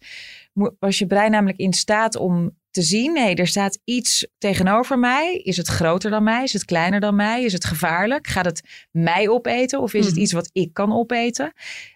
was 0.79 0.99
je 0.99 1.07
brein 1.07 1.31
namelijk 1.31 1.59
in 1.59 1.73
staat 1.73 2.17
om 2.17 2.59
te 2.71 2.83
zien, 2.83 3.13
nee, 3.13 3.35
er 3.35 3.47
staat 3.47 3.79
iets 3.85 4.27
tegenover 4.39 4.99
mij. 4.99 5.37
Is 5.37 5.57
het 5.57 5.67
groter 5.69 6.11
dan 6.11 6.23
mij? 6.23 6.43
Is 6.43 6.53
het 6.53 6.65
kleiner 6.65 7.01
dan 7.01 7.17
mij? 7.17 7.45
Is 7.45 7.53
het 7.53 7.65
gevaarlijk? 7.65 8.27
Gaat 8.27 8.45
het 8.45 8.87
mij 8.91 9.29
opeten 9.29 9.81
of 9.81 9.95
is 9.95 10.05
het 10.05 10.15
Mhm. 10.15 10.23
iets 10.23 10.33
wat 10.33 10.51
ik 10.53 10.73
kan 10.75 10.93
opeten? 10.93 11.53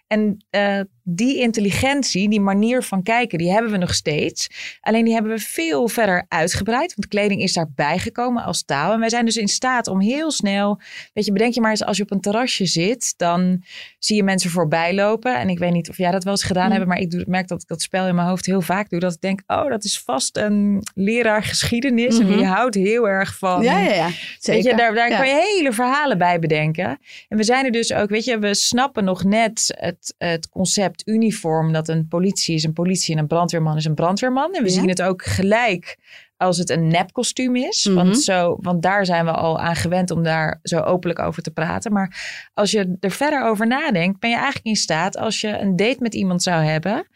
En 0.07 0.45
eh, 0.49 0.79
die 1.07 1.39
intelligentie, 1.39 2.29
die 2.29 2.41
manier 2.41 2.83
van 2.83 3.03
kijken, 3.03 3.37
die 3.37 3.51
hebben 3.51 3.71
we 3.71 3.77
nog 3.77 3.93
steeds. 3.93 4.47
Alleen 4.81 5.03
die 5.05 5.13
hebben 5.13 5.31
we 5.31 5.39
veel 5.39 5.87
verder 5.87 6.25
uitgebreid. 6.27 6.93
Want 6.95 7.07
kleding 7.07 7.41
is 7.41 7.53
daarbij 7.53 7.97
gekomen 7.99 8.43
als 8.43 8.63
taal. 8.63 8.93
En 8.93 8.99
wij 8.99 9.09
zijn 9.09 9.25
dus 9.25 9.37
in 9.37 9.47
staat 9.47 9.87
om 9.87 10.01
heel 10.01 10.31
snel. 10.31 10.79
Weet 11.13 11.25
je, 11.25 11.31
bedenk 11.31 11.53
je 11.53 11.61
maar 11.61 11.69
eens 11.69 11.83
als 11.83 11.97
je 11.97 12.03
op 12.03 12.11
een 12.11 12.21
terrasje 12.21 12.65
zit, 12.65 13.13
dan 13.17 13.63
zie 13.99 14.15
je 14.15 14.23
mensen 14.23 14.49
voorbij 14.49 14.93
lopen. 14.93 15.35
En 15.37 15.49
ik 15.49 15.59
weet 15.59 15.71
niet 15.71 15.89
of 15.89 15.97
jij 15.97 16.11
dat 16.11 16.23
wel 16.23 16.33
eens 16.33 16.43
gedaan 16.43 16.65
Mm. 16.65 16.71
hebt, 16.71 16.85
maar 16.85 16.97
ik 16.99 17.11
doe, 17.11 17.23
merk 17.27 17.47
dat 17.47 17.61
ik 17.61 17.67
dat 17.67 17.81
spel 17.81 18.07
in 18.07 18.15
mijn 18.15 18.27
hoofd 18.27 18.45
heel 18.45 18.61
vaak 18.61 18.89
doe. 18.89 18.99
Dat 18.99 19.13
ik 19.13 19.21
denk, 19.21 19.41
oh, 19.47 19.69
dat 19.69 19.83
is 19.83 19.99
vast 19.99 20.37
een 20.37 20.83
leraar 20.93 21.43
geschiedenis. 21.43 22.19
En 22.19 22.25
Mhm. 22.25 22.35
die 22.37 22.45
houdt 22.45 22.75
heel 22.75 23.07
erg 23.07 23.37
van. 23.37 23.61
Ja, 23.63 23.79
ja, 23.79 23.93
ja. 23.93 24.09
Zeker. 24.39 24.63
Weet 24.63 24.71
je, 24.71 24.75
daar, 24.77 24.93
daar 24.93 25.09
Ja. 25.09 25.17
kan 25.17 25.27
je 25.27 25.53
hele 25.55 25.73
verhalen 25.73 26.17
bij 26.17 26.39
bedenken. 26.39 26.99
En 27.29 27.37
we 27.37 27.43
zijn 27.43 27.65
er 27.65 27.71
dus 27.71 27.93
ook, 27.93 28.09
weet 28.09 28.25
je, 28.25 28.39
we 28.39 28.53
snappen 28.53 29.03
nog 29.03 29.23
net 29.23 29.73
het, 29.79 30.15
het 30.17 30.49
concept 30.49 30.94
uniform. 31.05 31.73
Dat 31.73 31.87
een 31.87 32.07
politie 32.07 32.55
is 32.55 32.63
een 32.63 32.73
politie 32.73 33.15
en 33.15 33.21
een 33.21 33.27
brandweerman 33.27 33.77
is 33.77 33.85
een 33.85 33.93
brandweerman. 33.95 34.53
En 34.53 34.63
we 34.63 34.69
Ja. 34.69 34.75
zien 34.75 34.89
het 34.89 35.01
ook 35.01 35.23
gelijk 35.23 35.97
als 36.37 36.57
het 36.57 36.69
een 36.69 36.87
nepkostuum 36.87 37.55
is. 37.55 37.85
Mhm. 37.85 37.95
want, 37.95 38.19
zo, 38.19 38.57
want 38.61 38.81
daar 38.81 39.05
zijn 39.05 39.25
we 39.25 39.31
al 39.31 39.59
aan 39.59 39.75
gewend 39.75 40.11
om 40.11 40.23
daar 40.23 40.59
zo 40.63 40.79
openlijk 40.79 41.19
over 41.19 41.43
te 41.43 41.51
praten. 41.51 41.93
Maar 41.93 42.47
als 42.53 42.71
je 42.71 42.97
er 42.99 43.11
verder 43.11 43.43
over 43.43 43.67
nadenkt, 43.67 44.19
ben 44.19 44.29
je 44.29 44.35
eigenlijk 44.35 44.65
in 44.65 44.75
staat 44.75 45.17
als 45.17 45.41
je 45.41 45.47
een 45.59 45.75
date 45.75 45.97
met 45.99 46.13
iemand 46.13 46.43
zou 46.43 46.63
hebben. 46.63 47.07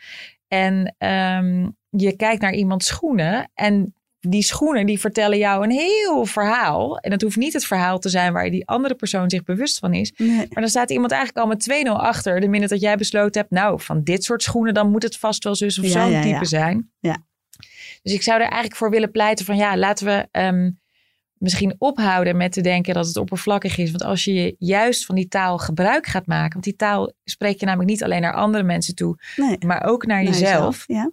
En 0.48 0.96
ehm, 0.98 1.68
je 1.90 2.16
kijkt 2.16 2.42
naar 2.42 2.54
iemands 2.54 2.88
schoenen 2.88 3.52
en 3.54 3.94
die 4.20 4.44
schoenen 4.44 4.86
die 4.86 5.00
vertellen 5.00 5.38
jou 5.38 5.64
een 5.64 5.72
heel 5.72 6.26
verhaal. 6.26 6.98
En 6.98 7.10
dat 7.10 7.22
hoeft 7.22 7.36
niet 7.38 7.54
het 7.54 7.66
verhaal 7.66 8.00
te 8.00 8.10
zijn 8.10 8.34
waar 8.34 8.50
die 8.50 8.68
andere 8.68 8.96
persoon 8.96 9.30
zich 9.30 9.44
bewust 9.44 9.80
van 9.80 9.94
is. 9.94 10.14
Nee. 10.18 10.36
Maar 10.36 10.48
dan 10.62 10.68
staat 10.70 10.90
iemand 10.92 11.12
eigenlijk 11.12 11.42
al 11.46 11.48
met 11.48 11.86
2-0 11.88 11.92
achter. 11.92 12.40
De 12.40 12.48
minute 12.48 12.74
dat 12.74 12.82
jij 12.82 12.96
besloten 12.96 13.42
hebt, 13.42 13.54
nou, 13.54 13.82
van 13.82 14.04
dit 14.04 14.24
soort 14.24 14.44
schoenen, 14.44 14.74
dan 14.74 14.92
moet 14.92 15.04
het 15.04 15.18
vast 15.18 15.44
wel 15.44 15.56
zus 15.56 15.80
of 15.80 15.86
Ja, 15.86 15.92
zo'n 15.92 16.12
ja, 16.12 16.22
type 16.22 16.34
ja. 16.34 16.44
zijn. 16.44 16.92
Ja. 17.00 17.18
Dus 18.02 18.14
ik 18.14 18.22
zou 18.22 18.36
er 18.36 18.44
eigenlijk 18.46 18.76
voor 18.76 18.90
willen 18.90 19.12
pleiten 19.12 19.46
van 19.46 19.58
ja, 19.58 19.78
laten 19.78 20.06
we 20.06 20.28
ehm, 20.32 20.70
misschien 21.34 21.76
ophouden 21.78 22.38
met 22.38 22.52
te 22.52 22.62
denken 22.62 22.94
dat 22.94 23.08
het 23.08 23.18
oppervlakkig 23.18 23.78
is. 23.78 23.90
Want 23.92 24.04
als 24.04 24.24
je 24.24 24.56
juist 24.58 25.06
van 25.06 25.16
die 25.16 25.28
taal 25.28 25.58
gebruik 25.58 26.08
gaat 26.08 26.26
maken, 26.26 26.52
want 26.52 26.64
die 26.64 26.76
taal 26.76 27.12
spreek 27.24 27.60
je 27.60 27.66
namelijk 27.66 27.90
niet 27.90 28.04
alleen 28.04 28.22
naar 28.22 28.34
andere 28.34 28.64
mensen 28.64 28.96
toe, 28.96 29.18
Nee. 29.36 29.58
maar 29.66 29.84
ook 29.84 30.06
naar, 30.06 30.24
Naar 30.24 30.34
jezelf. 30.34 30.84
Ja. 30.88 31.12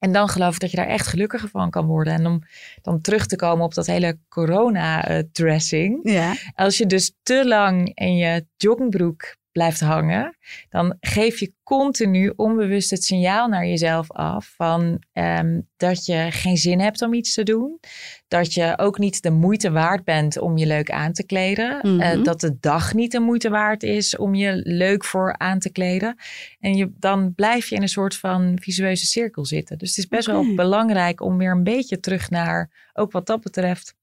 En 0.00 0.12
dan 0.12 0.28
geloof 0.28 0.54
ik 0.54 0.60
dat 0.60 0.70
je 0.70 0.76
daar 0.76 0.86
echt 0.86 1.06
gelukkiger 1.06 1.48
van 1.48 1.70
kan 1.70 1.86
worden. 1.86 2.12
En 2.12 2.26
om 2.26 2.42
dan 2.82 3.00
terug 3.00 3.26
te 3.26 3.36
komen 3.36 3.64
op 3.64 3.74
dat 3.74 3.86
hele 3.86 4.18
corona-dressing. 4.28 5.98
Ja. 6.02 6.34
Als 6.54 6.78
je 6.78 6.86
dus 6.86 7.12
te 7.22 7.46
lang 7.46 7.90
in 7.94 8.16
je 8.16 8.46
joggingbroek 8.56 9.36
blijft 9.52 9.80
hangen, 9.80 10.36
dan 10.68 10.96
geef 11.00 11.40
je 11.40 11.52
continu 11.62 12.32
onbewust 12.36 12.90
het 12.90 13.04
signaal 13.04 13.48
naar 13.48 13.66
jezelf 13.66 14.10
af 14.10 14.52
van 14.56 15.02
ehm, 15.12 15.60
dat 15.76 16.06
je 16.06 16.26
geen 16.30 16.56
zin 16.56 16.80
hebt 16.80 17.02
om 17.02 17.14
iets 17.14 17.34
te 17.34 17.42
doen. 17.42 17.80
Dat 18.28 18.54
je 18.54 18.78
ook 18.78 18.98
niet 18.98 19.22
de 19.22 19.30
moeite 19.30 19.70
waard 19.70 20.04
bent 20.04 20.38
om 20.38 20.56
je 20.56 20.66
leuk 20.66 20.90
aan 20.90 21.12
te 21.12 21.26
kleden. 21.26 21.78
Mhm. 21.82 22.00
Eh, 22.00 22.22
dat 22.22 22.40
de 22.40 22.56
dag 22.60 22.94
niet 22.94 23.12
de 23.12 23.20
moeite 23.20 23.50
waard 23.50 23.82
is 23.82 24.16
om 24.16 24.34
je 24.34 24.60
leuk 24.64 25.04
voor 25.04 25.34
aan 25.38 25.58
te 25.58 25.72
kleden. 25.72 26.16
En 26.60 26.74
je, 26.74 26.92
dan 26.98 27.34
blijf 27.34 27.68
je 27.68 27.74
in 27.74 27.82
een 27.82 27.88
soort 27.88 28.16
van 28.16 28.58
visueuze 28.60 29.06
cirkel 29.06 29.44
zitten. 29.44 29.78
Dus 29.78 29.88
het 29.88 29.98
is 29.98 30.08
best 30.08 30.26
wel 30.26 30.54
belangrijk 30.54 31.20
om 31.20 31.36
weer 31.36 31.50
een 31.50 31.64
beetje 31.64 32.00
terug 32.00 32.30
naar, 32.30 32.70
ook 32.92 33.12
wat 33.12 33.26
dat 33.26 33.40
betreft, 33.40 33.94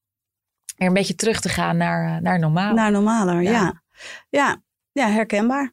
weer 0.76 0.88
een 0.88 0.94
beetje 0.94 1.14
terug 1.14 1.40
te 1.40 1.48
gaan 1.48 1.76
naar, 1.76 2.16
eh, 2.16 2.22
naar 2.22 2.38
normaal. 2.38 2.74
Naar 2.74 2.90
normaler, 2.90 3.42
Ja. 3.42 3.50
ja. 3.50 3.82
ja. 4.28 4.62
Ja, 4.98 5.08
herkenbaar. 5.10 5.72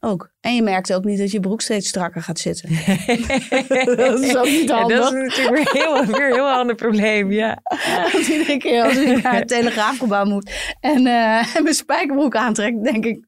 Ook. 0.00 0.32
En 0.40 0.54
je 0.54 0.62
merkt 0.62 0.92
ook 0.92 1.04
niet 1.04 1.18
dat 1.18 1.30
je 1.30 1.40
broek 1.40 1.60
steeds 1.60 1.88
strakker 1.88 2.22
gaat 2.22 2.38
zitten. 2.38 2.68
Dat 3.96 4.20
is 4.20 4.36
ook 4.36 4.44
niet 4.44 4.68
Ja, 4.68 4.78
handig. 4.78 4.98
dat 4.98 5.12
is 5.12 5.36
natuurlijk 5.36 5.72
weer, 5.72 5.82
heel, 5.82 6.06
weer 6.06 6.26
een 6.28 6.34
heel 6.34 6.50
ander 6.50 6.74
probleem, 6.74 7.32
ja. 7.32 7.58
Want 8.12 8.26
iedere 8.26 8.56
keer 8.56 8.82
als 8.84 8.96
ik 8.96 9.22
naar 9.22 9.34
het 9.34 9.48
telegraafgebouw 9.48 10.24
moet 10.24 10.74
en, 10.80 11.06
eh, 11.06 11.56
en 11.56 11.62
mijn 11.62 11.74
spijkerbroek 11.74 12.36
aantrek, 12.36 12.84
denk 12.84 13.04
ik, 13.04 13.24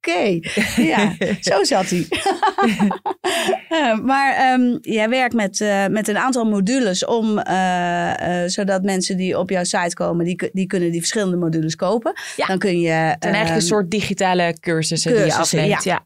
oké, 0.00 0.38
ja, 0.82 1.16
zo 1.40 1.64
zat 1.64 1.86
hij. 1.88 2.06
Maar 4.02 4.34
ehm, 4.34 4.78
jij 4.80 5.08
werkt 5.08 5.34
met, 5.34 5.60
eh, 5.60 5.86
met 5.86 6.08
een 6.08 6.18
aantal 6.18 6.44
modules 6.44 7.04
om, 7.04 7.38
eh, 7.38 8.42
eh, 8.42 8.48
zodat 8.48 8.82
mensen 8.82 9.16
die 9.16 9.38
op 9.38 9.50
jouw 9.50 9.64
site 9.64 9.94
komen, 9.94 10.24
die, 10.24 10.50
die 10.52 10.66
kunnen 10.66 10.90
die 10.90 11.00
verschillende 11.00 11.36
modules 11.36 11.76
kopen. 11.76 12.12
Ja. 12.36 12.46
Dan 12.46 12.58
kun 12.58 12.80
je... 12.80 12.90
Het 12.90 13.16
zijn 13.20 13.34
eigenlijk 13.34 13.48
een 13.48 13.68
ehm, 13.68 13.80
soort 13.80 13.90
digitale 13.90 14.56
cursussen, 14.60 15.14
die 15.14 15.24
je 15.24 15.34
afneemt. 15.34 15.84
Ja. 15.84 16.04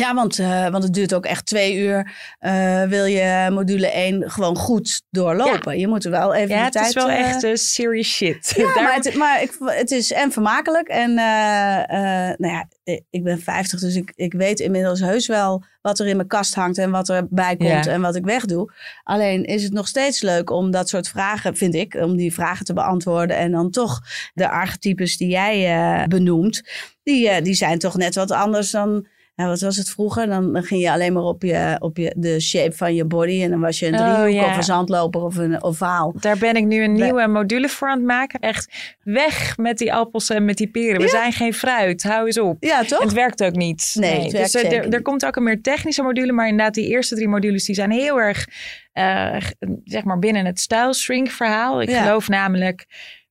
Ja, 0.00 0.14
want, 0.14 0.38
eh, 0.38 0.68
want 0.68 0.82
het 0.84 0.94
duurt 0.94 1.14
ook 1.14 1.24
echt 1.26 1.46
twee 1.46 1.76
uur. 1.76 2.12
eh, 2.38 2.82
wil 2.82 3.04
je 3.04 3.48
module 3.50 3.86
1 3.96 4.30
gewoon 4.30 4.56
goed 4.56 5.02
doorlopen. 5.10 5.78
Je 5.78 5.88
moet 5.88 6.04
er 6.04 6.10
wel 6.10 6.34
even 6.34 6.48
Ja, 6.48 6.56
de 6.58 6.62
het 6.64 6.72
tijd... 6.72 6.86
is 6.86 6.94
wel 6.94 7.10
eh, 7.10 7.18
echt 7.20 7.44
eh, 7.44 7.54
serious 7.54 8.08
shit. 8.08 8.52
Ja, 8.56 8.74
Daar- 8.74 8.82
maar, 8.82 8.94
het, 8.94 9.14
maar 9.14 9.42
ik, 9.42 9.56
het 9.64 9.90
is 9.90 10.12
en 10.12 10.32
vermakelijk. 10.32 10.88
En 10.88 11.14
nou 11.14 12.52
ja, 12.52 12.68
ik 13.10 13.22
ben 13.22 13.40
50, 13.40 13.80
dus 13.80 13.94
ik, 13.96 14.12
ik 14.14 14.32
weet 14.32 14.60
inmiddels 14.60 15.00
heus 15.00 15.26
wel 15.26 15.64
wat 15.82 15.98
er 15.98 16.06
in 16.06 16.16
mijn 16.16 16.28
kast 16.28 16.54
hangt 16.54 16.78
en 16.78 16.90
wat 16.90 17.08
erbij 17.08 17.56
komt 17.56 17.84
Ja. 17.84 17.92
en 17.92 18.00
wat 18.00 18.16
ik 18.16 18.24
wegdoe. 18.24 18.72
Alleen 19.04 19.44
is 19.44 19.62
het 19.62 19.72
nog 19.72 19.88
steeds 19.88 20.22
leuk 20.22 20.50
om 20.50 20.70
dat 20.70 20.88
soort 20.88 21.08
vragen, 21.08 21.56
vind 21.56 21.74
ik, 21.74 21.94
om 21.94 22.16
die 22.16 22.34
vragen 22.34 22.64
te 22.64 22.72
beantwoorden. 22.72 23.36
En 23.36 23.50
dan 23.52 23.70
toch 23.70 24.00
de 24.34 24.48
archetypes 24.48 25.16
die 25.16 25.28
jij 25.28 26.04
benoemt, 26.08 26.62
die, 27.02 27.42
die 27.42 27.54
zijn 27.54 27.78
toch 27.78 27.96
net 27.96 28.14
wat 28.14 28.30
anders 28.30 28.70
dan. 28.70 29.06
Ja, 29.38 29.46
wat 29.46 29.60
was 29.60 29.76
het 29.76 29.90
vroeger? 29.90 30.26
Dan, 30.26 30.52
dan 30.52 30.62
ging 30.62 30.80
je 30.82 30.90
alleen 30.90 31.12
maar 31.12 31.22
op, 31.22 31.42
je, 31.42 31.76
op 31.78 31.96
je, 31.96 32.14
de 32.16 32.40
shape 32.40 32.76
van 32.76 32.94
je 32.94 33.04
body. 33.04 33.42
En 33.42 33.50
dan 33.50 33.60
was 33.60 33.78
je 33.78 33.86
een 33.86 33.94
Oh, 33.94 34.22
driehoek 34.22 34.46
of 34.46 34.56
een 34.56 34.62
zandloper 34.62 35.20
of 35.22 35.36
een 35.36 35.62
ovaal. 35.62 36.14
Daar 36.20 36.38
ben 36.38 36.54
ik 36.56 36.64
nu 36.64 36.82
een 36.82 36.96
We- 36.96 37.02
nieuwe 37.04 37.26
module 37.26 37.68
voor 37.68 37.88
aan 37.88 37.96
het 37.98 38.06
maken. 38.06 38.40
Echt 38.40 38.96
weg 39.02 39.56
met 39.56 39.78
die 39.78 39.92
appels 39.92 40.30
en 40.30 40.44
met 40.44 40.56
die 40.56 40.68
peren. 40.70 40.96
We 40.96 41.02
Ja. 41.02 41.08
zijn 41.08 41.32
geen 41.32 41.54
fruit. 41.54 42.02
Hou 42.02 42.26
eens 42.26 42.38
op. 42.40 42.56
Ja, 42.60 42.82
toch? 42.84 43.02
Het 43.02 43.12
werkt 43.12 43.42
ook 43.44 43.54
niet. 43.54 43.94
Nee, 43.98 44.22
dus 44.30 44.32
er- 44.40 44.48
zeker 44.48 44.84
er, 44.84 44.92
er 44.92 45.02
komt 45.02 45.26
ook 45.26 45.36
een 45.36 45.42
meer 45.42 45.62
technische 45.62 46.02
module. 46.02 46.32
Maar 46.32 46.48
inderdaad, 46.48 46.74
die 46.74 46.88
eerste 46.88 47.14
drie 47.14 47.28
modules 47.28 47.64
die 47.64 47.74
zijn 47.74 47.90
heel 47.90 48.20
erg 48.20 48.46
eh, 48.92 49.36
zeg 49.84 50.04
maar 50.04 50.18
binnen 50.18 50.44
het 50.46 50.60
style 50.60 50.94
shrink 50.94 51.30
verhaal. 51.30 51.82
Ik 51.82 51.88
Ja. 51.88 52.02
geloof 52.02 52.28
namelijk, 52.28 52.86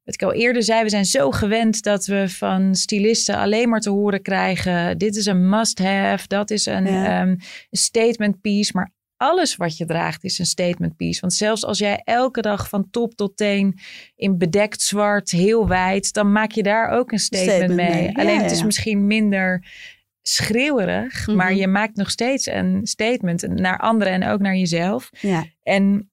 wat 0.05 0.13
ik 0.13 0.23
al 0.23 0.33
eerder 0.33 0.63
zei, 0.63 0.83
we 0.83 0.89
zijn 0.89 1.05
zo 1.05 1.31
gewend 1.31 1.83
dat 1.83 2.05
we 2.05 2.29
van 2.29 2.75
stylisten 2.75 3.37
alleen 3.37 3.69
maar 3.69 3.79
te 3.79 3.89
horen 3.89 4.21
krijgen. 4.21 4.97
Dit 4.97 5.15
is 5.15 5.25
een 5.25 5.49
must-have, 5.49 6.27
dat 6.27 6.51
is 6.51 6.65
een, 6.65 6.85
Ja. 6.85 7.21
ehm, 7.21 7.35
statement 7.71 8.41
piece. 8.41 8.71
Maar 8.75 8.93
alles 9.17 9.55
wat 9.55 9.77
je 9.77 9.85
draagt 9.85 10.23
is 10.23 10.39
een 10.39 10.45
statement 10.45 10.95
piece. 10.95 11.19
Want 11.21 11.33
zelfs 11.33 11.65
als 11.65 11.77
jij 11.77 12.01
elke 12.03 12.41
dag 12.41 12.69
van 12.69 12.89
top 12.89 13.13
tot 13.15 13.37
teen 13.37 13.79
in 14.15 14.37
bedekt 14.37 14.81
zwart, 14.81 15.31
heel 15.31 15.67
wijd, 15.67 16.13
dan 16.13 16.31
maak 16.31 16.51
je 16.51 16.63
daar 16.63 16.89
ook 16.89 17.11
een 17.11 17.19
statement, 17.19 17.55
Statement 17.55 17.89
mee. 17.89 18.17
Alleen 18.17 18.35
ja, 18.35 18.41
het 18.41 18.51
is 18.51 18.59
ja. 18.59 18.65
misschien 18.65 19.07
minder 19.07 19.65
schreeuwerig, 20.21 21.27
Mhm. 21.27 21.37
maar 21.37 21.53
je 21.53 21.67
maakt 21.67 21.95
nog 21.95 22.09
steeds 22.11 22.45
een 22.45 22.79
statement 22.83 23.47
naar 23.47 23.79
anderen 23.79 24.13
en 24.13 24.27
ook 24.27 24.39
naar 24.39 24.55
jezelf. 24.55 25.09
Ja. 25.19 25.45
En 25.63 26.11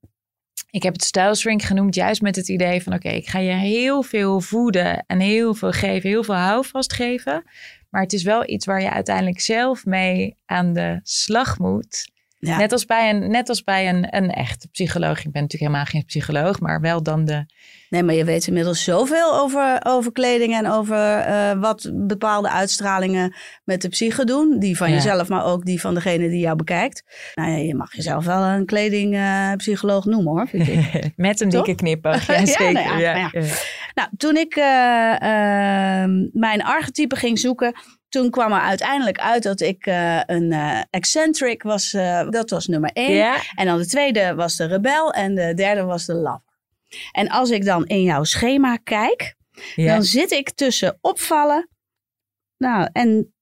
ik 0.72 0.82
heb 0.82 0.92
het 0.92 1.04
style 1.04 1.34
shrink 1.34 1.62
genoemd 1.62 1.94
juist 1.94 2.22
met 2.22 2.36
het 2.36 2.48
idee 2.48 2.82
van 2.82 2.94
oké, 2.94 3.08
ik 3.08 3.28
ga 3.28 3.38
je 3.38 3.52
heel 3.52 4.02
veel 4.02 4.40
voeden 4.40 5.04
en 5.06 5.20
heel 5.20 5.54
veel 5.54 5.72
geven, 5.72 6.08
heel 6.08 6.24
veel 6.24 6.34
houvast 6.34 6.92
geven. 6.92 7.44
Maar 7.90 8.02
het 8.02 8.12
is 8.12 8.22
wel 8.22 8.48
iets 8.48 8.66
waar 8.66 8.82
je 8.82 8.90
uiteindelijk 8.90 9.40
zelf 9.40 9.84
mee 9.84 10.36
aan 10.46 10.72
de 10.72 11.00
slag 11.02 11.58
moet. 11.58 12.10
Ja. 12.46 12.56
Net 12.56 12.72
als 12.72 12.84
bij, 12.84 13.10
een, 13.10 13.30
net 13.30 13.48
als 13.48 13.64
bij 13.64 13.88
een, 13.88 14.16
een 14.16 14.30
echte 14.30 14.68
psycholoog. 14.68 15.18
Ik 15.18 15.32
ben 15.32 15.42
natuurlijk 15.42 15.70
helemaal 15.72 15.84
geen 15.84 16.04
psycholoog, 16.04 16.60
maar 16.60 16.80
wel 16.80 17.02
dan 17.02 17.24
de. 17.24 17.46
Nee, 17.88 18.02
maar 18.02 18.14
je 18.14 18.24
weet 18.24 18.46
inmiddels 18.46 18.84
zoveel 18.84 19.34
over, 19.40 19.80
over 19.82 20.12
kleding 20.12 20.54
en 20.54 20.70
over 20.70 21.18
eh, 21.18 21.52
wat 21.60 21.90
bepaalde 21.94 22.50
uitstralingen 22.50 23.34
met 23.64 23.82
de 23.82 23.88
psyche 23.88 24.24
doen. 24.24 24.58
Die 24.58 24.76
van 24.76 24.88
Ja. 24.88 24.94
jezelf, 24.94 25.28
maar 25.28 25.44
ook 25.44 25.64
die 25.64 25.80
van 25.80 25.94
degene 25.94 26.28
die 26.28 26.40
jou 26.40 26.56
bekijkt. 26.56 27.02
Nou 27.34 27.50
ja, 27.50 27.56
je 27.56 27.74
mag 27.74 27.94
jezelf 27.94 28.24
wel 28.24 28.42
een 28.42 28.66
kledingpsycholoog 28.66 30.04
noemen 30.04 30.32
hoor, 30.32 30.48
vind 30.48 30.68
ik. 30.68 31.10
Met 31.16 31.40
een 31.40 31.50
Toch? 31.50 31.64
dikke 31.64 31.82
knippig. 31.82 32.26
Ja, 32.32 32.46
zeker. 32.46 32.72
nou 32.72 33.02
nou 33.02 33.30
nou, 33.94 34.08
toen 34.16 34.36
ik 34.36 34.54
eh, 34.56 34.64
mijn 36.32 36.62
archetype 36.62 37.16
ging 37.16 37.38
zoeken, 37.38 37.74
toen 38.12 38.30
kwam 38.30 38.52
er 38.52 38.60
uiteindelijk 38.60 39.18
uit 39.18 39.42
dat 39.42 39.60
ik 39.60 39.86
eh, 39.86 40.20
een 40.26 40.52
eh, 40.52 40.80
eccentric 40.90 41.62
was. 41.62 41.92
eh, 41.92 42.28
dat 42.30 42.50
was 42.50 42.66
nummer 42.66 42.90
één. 42.92 43.34
En 43.54 43.66
dan 43.66 43.78
de 43.78 43.86
tweede 43.86 44.34
was 44.34 44.56
de 44.56 44.64
rebel 44.64 45.12
en 45.12 45.34
de 45.34 45.54
derde 45.54 45.82
was 45.82 46.06
de 46.06 46.14
lover. 46.14 46.60
En 47.12 47.28
als 47.28 47.50
ik 47.50 47.64
dan 47.64 47.86
in 47.86 48.02
jouw 48.02 48.24
schema 48.24 48.76
kijk, 48.76 49.34
dan 49.74 50.02
zit 50.02 50.30
ik 50.30 50.50
tussen 50.50 50.98
opvallen 51.00 51.68
nou, 52.58 52.88
en 52.92 53.34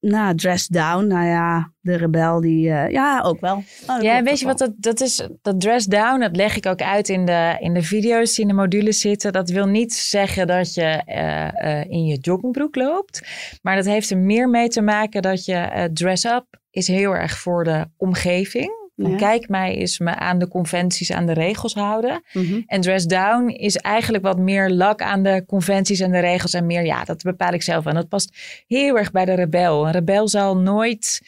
nou, 0.00 0.34
dress 0.34 0.66
down. 0.66 1.06
Nou 1.06 1.26
ja, 1.26 1.72
de 1.80 1.96
rebel 1.96 2.40
die... 2.40 2.70
eh, 2.70 2.90
ja, 2.90 3.20
ook 3.20 3.40
wel. 3.40 3.62
Oh, 3.86 4.02
Ja, 4.02 4.22
weet 4.22 4.40
je 4.40 4.46
wat 4.46 4.58
dat, 4.58 4.72
dat 4.76 5.00
is? 5.00 5.28
Dat 5.42 5.60
dress 5.60 5.86
down, 5.86 6.20
dat 6.20 6.36
leg 6.36 6.56
ik 6.56 6.66
ook 6.66 6.82
uit 6.82 7.08
in 7.08 7.24
de, 7.24 7.56
in 7.60 7.74
de 7.74 7.82
video's 7.82 8.34
die 8.34 8.42
in 8.44 8.48
de 8.50 8.56
modules 8.56 9.00
zitten. 9.00 9.32
Dat 9.32 9.50
wil 9.50 9.66
niet 9.66 9.92
zeggen 9.94 10.46
dat 10.46 10.74
je 10.74 11.02
eh, 11.04 11.80
eh, 11.80 11.90
in 11.90 12.04
je 12.04 12.18
joggingbroek 12.20 12.76
loopt. 12.76 13.22
Maar 13.62 13.76
dat 13.76 13.84
heeft 13.84 14.10
er 14.10 14.18
meer 14.18 14.48
mee 14.48 14.68
te 14.68 14.80
maken 14.80 15.22
dat 15.22 15.44
je 15.44 15.90
dress 15.92 16.24
up 16.24 16.46
is 16.70 16.86
heel 16.86 17.12
erg 17.12 17.38
voor 17.38 17.64
de 17.64 17.86
omgeving. 17.96 18.77
Van 18.98 19.10
Ja. 19.10 19.16
Kijk 19.16 19.48
mij 19.48 19.74
is 19.76 19.98
me 19.98 20.14
aan 20.14 20.38
de 20.38 20.48
conventies, 20.48 21.12
aan 21.12 21.26
de 21.26 21.32
regels 21.32 21.74
houden. 21.74 22.22
Mhm. 22.32 22.60
En 22.66 22.80
dress 22.80 23.06
down 23.06 23.48
is 23.48 23.76
eigenlijk 23.76 24.24
wat 24.24 24.38
meer 24.38 24.70
lak 24.70 25.02
aan 25.02 25.22
de 25.22 25.44
conventies 25.46 26.00
en 26.00 26.10
de 26.10 26.18
regels. 26.18 26.52
En 26.52 26.66
meer, 26.66 26.84
ja, 26.84 27.04
dat 27.04 27.22
bepaal 27.22 27.52
ik 27.52 27.62
zelf. 27.62 27.86
En 27.86 27.94
dat 27.94 28.08
past 28.08 28.36
heel 28.66 28.98
erg 28.98 29.10
bij 29.10 29.24
de 29.24 29.34
rebel. 29.34 29.86
Een 29.86 29.92
rebel 29.92 30.28
zal 30.28 30.56
nooit. 30.56 31.20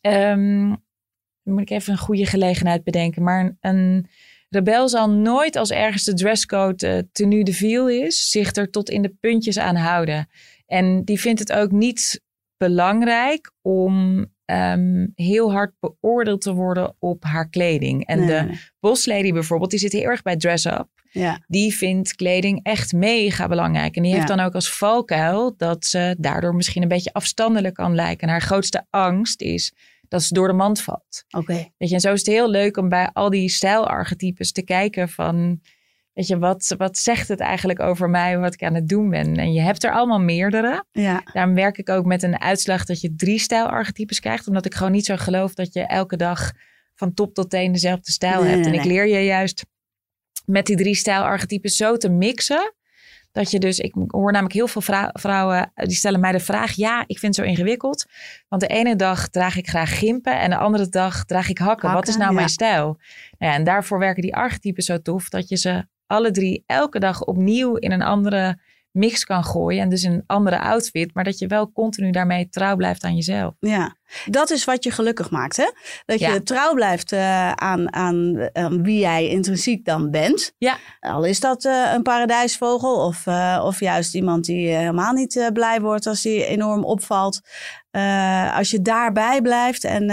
ehm, 0.00 0.66
moet 1.42 1.60
ik 1.60 1.70
even 1.70 1.92
een 1.92 1.98
goede 1.98 2.26
gelegenheid 2.26 2.84
bedenken. 2.84 3.22
Maar 3.22 3.40
een, 3.40 3.56
een 3.60 4.06
rebel 4.48 4.88
zal 4.88 5.10
nooit, 5.10 5.56
als 5.56 5.70
ergens 5.70 6.04
de 6.04 6.14
dresscode 6.14 6.86
eh, 6.86 6.98
tenue 7.12 7.44
de 7.44 7.52
viel 7.52 7.88
is, 7.88 8.30
zich 8.30 8.54
er 8.54 8.70
tot 8.70 8.90
in 8.90 9.02
de 9.02 9.14
puntjes 9.20 9.58
aan 9.58 9.76
houden. 9.76 10.28
En 10.66 11.04
die 11.04 11.20
vindt 11.20 11.40
het 11.40 11.52
ook 11.52 11.70
niet 11.70 12.20
belangrijk 12.56 13.50
om 13.62 14.26
ehm, 14.44 15.06
heel 15.14 15.52
hard 15.52 15.72
beoordeeld 15.80 16.40
te 16.40 16.52
worden 16.52 16.94
op 16.98 17.24
haar 17.24 17.48
kleding. 17.48 18.06
En 18.06 18.18
Nee, 18.18 18.26
de 18.26 18.58
boslady 18.80 19.32
bijvoorbeeld, 19.32 19.70
die 19.70 19.78
zit 19.80 19.92
heel 19.92 20.02
erg 20.04 20.22
bij 20.22 20.36
dress-up 20.36 20.88
Ja, 21.10 21.40
die 21.46 21.74
vindt 21.74 22.14
kleding 22.14 22.60
echt 22.62 22.92
mega 22.92 23.48
belangrijk. 23.48 23.96
En 23.96 24.02
die 24.02 24.12
heeft 24.14 24.28
Ja. 24.28 24.36
dan 24.36 24.44
ook 24.46 24.54
als 24.54 24.72
valkuil 24.72 25.54
dat 25.56 25.84
ze 25.84 26.16
daardoor 26.18 26.54
misschien 26.54 26.82
een 26.82 26.88
beetje 26.88 27.12
afstandelijk 27.12 27.74
kan 27.74 27.94
lijken. 27.94 28.22
En 28.26 28.28
haar 28.32 28.42
grootste 28.42 28.86
angst 28.90 29.40
is 29.42 29.72
dat 30.08 30.22
ze 30.22 30.34
door 30.34 30.48
de 30.48 30.54
mand 30.54 30.80
valt. 30.80 31.24
oké. 31.36 31.52
Weet 31.76 31.88
je, 31.88 31.94
en 31.94 32.00
zo 32.00 32.12
is 32.12 32.18
het 32.18 32.28
heel 32.28 32.50
leuk 32.50 32.76
om 32.76 32.88
bij 32.88 33.10
al 33.12 33.30
die 33.30 33.48
stijlarchetypes 33.48 34.52
te 34.52 34.62
kijken 34.62 35.08
van... 35.08 35.60
Weet 36.14 36.26
je, 36.26 36.38
wat, 36.38 36.74
wat 36.78 36.98
zegt 36.98 37.28
het 37.28 37.40
eigenlijk 37.40 37.80
over 37.80 38.10
mij, 38.10 38.38
wat 38.38 38.54
ik 38.54 38.62
aan 38.62 38.74
het 38.74 38.88
doen 38.88 39.10
ben? 39.10 39.36
En 39.36 39.52
je 39.52 39.60
hebt 39.60 39.84
er 39.84 39.92
allemaal 39.92 40.20
meerdere. 40.20 40.84
Ja, 40.92 41.22
Daarom 41.32 41.54
werk 41.54 41.78
ik 41.78 41.88
ook 41.88 42.04
met 42.04 42.22
een 42.22 42.40
uitslag 42.40 42.84
dat 42.84 43.00
je 43.00 43.14
drie 43.16 43.38
stijlarchetypes 43.38 44.20
krijgt. 44.20 44.48
Omdat 44.48 44.64
ik 44.66 44.74
gewoon 44.74 44.92
niet 44.92 45.04
zo 45.04 45.16
geloof 45.16 45.54
dat 45.54 45.72
je 45.72 45.80
elke 45.80 46.16
dag 46.16 46.52
van 46.94 47.14
top 47.14 47.34
tot 47.34 47.50
teen 47.50 47.72
dezelfde 47.72 48.12
stijl 48.12 48.40
Nee, 48.42 48.50
hebt. 48.50 48.64
nee, 48.64 48.72
En 48.74 48.78
ik 48.78 48.84
leer 48.84 49.06
je 49.06 49.24
juist 49.24 49.66
met 50.46 50.66
die 50.66 50.76
drie 50.76 50.94
stijlarchetypes 50.94 51.76
zo 51.76 51.96
te 51.96 52.08
mixen. 52.08 52.74
Dat 53.32 53.50
je 53.50 53.58
dus, 53.58 53.78
ik 53.78 53.94
hoor 54.06 54.32
namelijk 54.32 54.54
heel 54.54 54.68
veel 54.68 54.80
vrou- 54.80 55.10
vrouwen, 55.12 55.70
eh, 55.74 55.86
die 55.86 55.96
stellen 55.96 56.20
mij 56.20 56.32
de 56.32 56.40
vraag. 56.40 56.72
Ja, 56.72 57.04
ik 57.06 57.18
vind 57.18 57.36
het 57.36 57.44
zo 57.44 57.50
ingewikkeld. 57.50 58.04
Want 58.48 58.62
de 58.62 58.68
ene 58.68 58.96
dag 58.96 59.28
draag 59.28 59.56
ik 59.56 59.68
graag 59.68 59.98
gimpen 59.98 60.40
en 60.40 60.50
de 60.50 60.56
andere 60.56 60.88
dag 60.88 61.24
draag 61.24 61.48
ik 61.48 61.58
hakken. 61.58 61.92
Wat 61.92 62.08
is 62.08 62.16
nou 62.16 62.28
ja. 62.28 62.34
mijn 62.34 62.48
stijl? 62.48 62.84
Nou 63.38 63.52
ja, 63.52 63.54
en 63.54 63.64
daarvoor 63.64 63.98
werken 63.98 64.22
die 64.22 64.34
archetypes 64.36 64.84
zo 64.84 64.98
tof. 65.02 65.28
Dat 65.28 65.48
je 65.48 65.56
ze 65.56 65.86
alle 66.14 66.30
drie 66.30 66.62
elke 66.66 66.98
dag 66.98 67.24
opnieuw 67.24 67.76
in 67.76 67.92
een 67.92 68.02
andere 68.02 68.58
mix 68.90 69.24
kan 69.24 69.44
gooien. 69.44 69.82
En 69.82 69.88
dus 69.88 70.02
in 70.02 70.12
een 70.12 70.24
andere 70.26 70.60
outfit. 70.60 71.14
Maar 71.14 71.24
dat 71.24 71.38
je 71.38 71.46
wel 71.46 71.72
continu 71.72 72.10
daarmee 72.10 72.48
trouw 72.48 72.76
blijft 72.76 73.04
aan 73.04 73.14
jezelf. 73.14 73.54
ja. 73.60 73.96
Dat 74.26 74.50
is 74.50 74.64
wat 74.64 74.84
je 74.84 74.90
gelukkig 74.90 75.30
maakt, 75.30 75.56
hè? 75.56 75.70
Dat 76.04 76.18
Ja. 76.18 76.32
je 76.32 76.42
trouw 76.42 76.74
blijft 76.74 77.12
eh, 77.12 77.52
aan, 77.52 77.92
aan, 77.94 78.48
aan 78.52 78.82
wie 78.82 78.98
jij 78.98 79.28
intrinsiek 79.28 79.84
dan 79.84 80.10
bent. 80.10 80.52
Ja. 80.58 80.76
Al 81.00 81.24
is 81.24 81.40
dat 81.40 81.64
eh, 81.64 81.90
een 81.94 82.02
paradijsvogel 82.02 83.06
of, 83.06 83.26
eh, 83.26 83.62
of 83.64 83.80
juist 83.80 84.14
iemand 84.14 84.44
die 84.44 84.68
helemaal 84.68 85.12
niet 85.12 85.50
blij 85.52 85.80
wordt 85.80 86.06
als 86.06 86.22
hij 86.22 86.46
enorm 86.46 86.84
opvalt. 86.84 87.40
Als 88.54 88.70
je 88.70 88.82
daarbij 88.82 89.42
blijft 89.42 89.84
en 89.84 90.06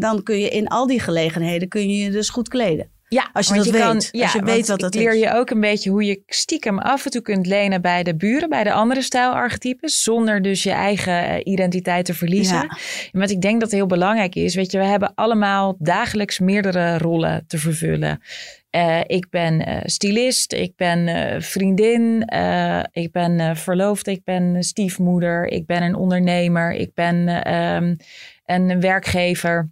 dan 0.00 0.22
kun 0.22 0.38
je 0.38 0.48
in 0.48 0.68
al 0.68 0.86
die 0.86 1.00
gelegenheden 1.00 1.68
kun 1.68 1.88
je 1.88 2.04
je 2.04 2.10
dus 2.10 2.28
goed 2.28 2.48
kleden. 2.48 2.90
Ja, 3.08 3.30
Als 3.32 3.48
je 3.48 3.54
dat 3.54 3.66
weet. 3.66 3.80
Kan, 3.80 3.94
Als 3.94 4.08
ja, 4.12 4.30
je 4.32 4.44
weet 4.44 4.68
wat 4.68 4.80
dat 4.80 4.94
ik 4.94 5.00
leer 5.00 5.14
is. 5.14 5.20
je 5.20 5.32
ook 5.32 5.50
een 5.50 5.60
beetje 5.60 5.90
hoe 5.90 6.04
je 6.04 6.22
stiekem 6.26 6.78
af 6.78 7.04
en 7.04 7.10
toe 7.10 7.22
kunt 7.22 7.46
lenen 7.46 7.82
bij 7.82 8.02
de 8.02 8.16
buren, 8.16 8.48
bij 8.48 8.64
de 8.64 8.72
andere 8.72 9.02
stijlarchetypes, 9.02 10.02
zonder 10.02 10.42
dus 10.42 10.62
je 10.62 10.70
eigen 10.70 11.24
eh, 11.24 11.40
identiteit 11.52 12.04
te 12.04 12.14
verliezen. 12.14 12.56
Ja. 12.56 12.78
En 13.12 13.20
wat 13.20 13.30
ik 13.30 13.40
denk 13.40 13.60
dat 13.60 13.70
heel 13.70 13.86
belangrijk 13.86 14.34
is, 14.34 14.54
weet 14.54 14.72
je, 14.72 14.78
we 14.78 14.84
hebben 14.84 15.12
allemaal 15.14 15.76
dagelijks 15.78 16.38
meerdere 16.38 16.98
rollen 16.98 17.44
te 17.46 17.58
vervullen. 17.58 18.20
Eh, 18.70 19.00
ik 19.06 19.30
ben 19.30 19.66
eh, 19.66 19.80
stylist, 19.84 20.52
ik 20.52 20.76
ben 20.76 21.42
vriendin, 21.42 22.20
ik 22.92 23.12
ben 23.12 23.56
verloofd, 23.56 24.06
ik 24.06 24.24
ben 24.24 24.62
stiefmoeder, 24.62 25.46
ik 25.46 25.66
ben 25.66 25.82
een 25.82 25.94
ondernemer, 25.94 26.72
ik 26.72 26.94
ben 26.94 27.28
eh, 27.28 27.76
ehm, 27.76 27.94
een 28.46 28.80
werkgever. 28.80 29.70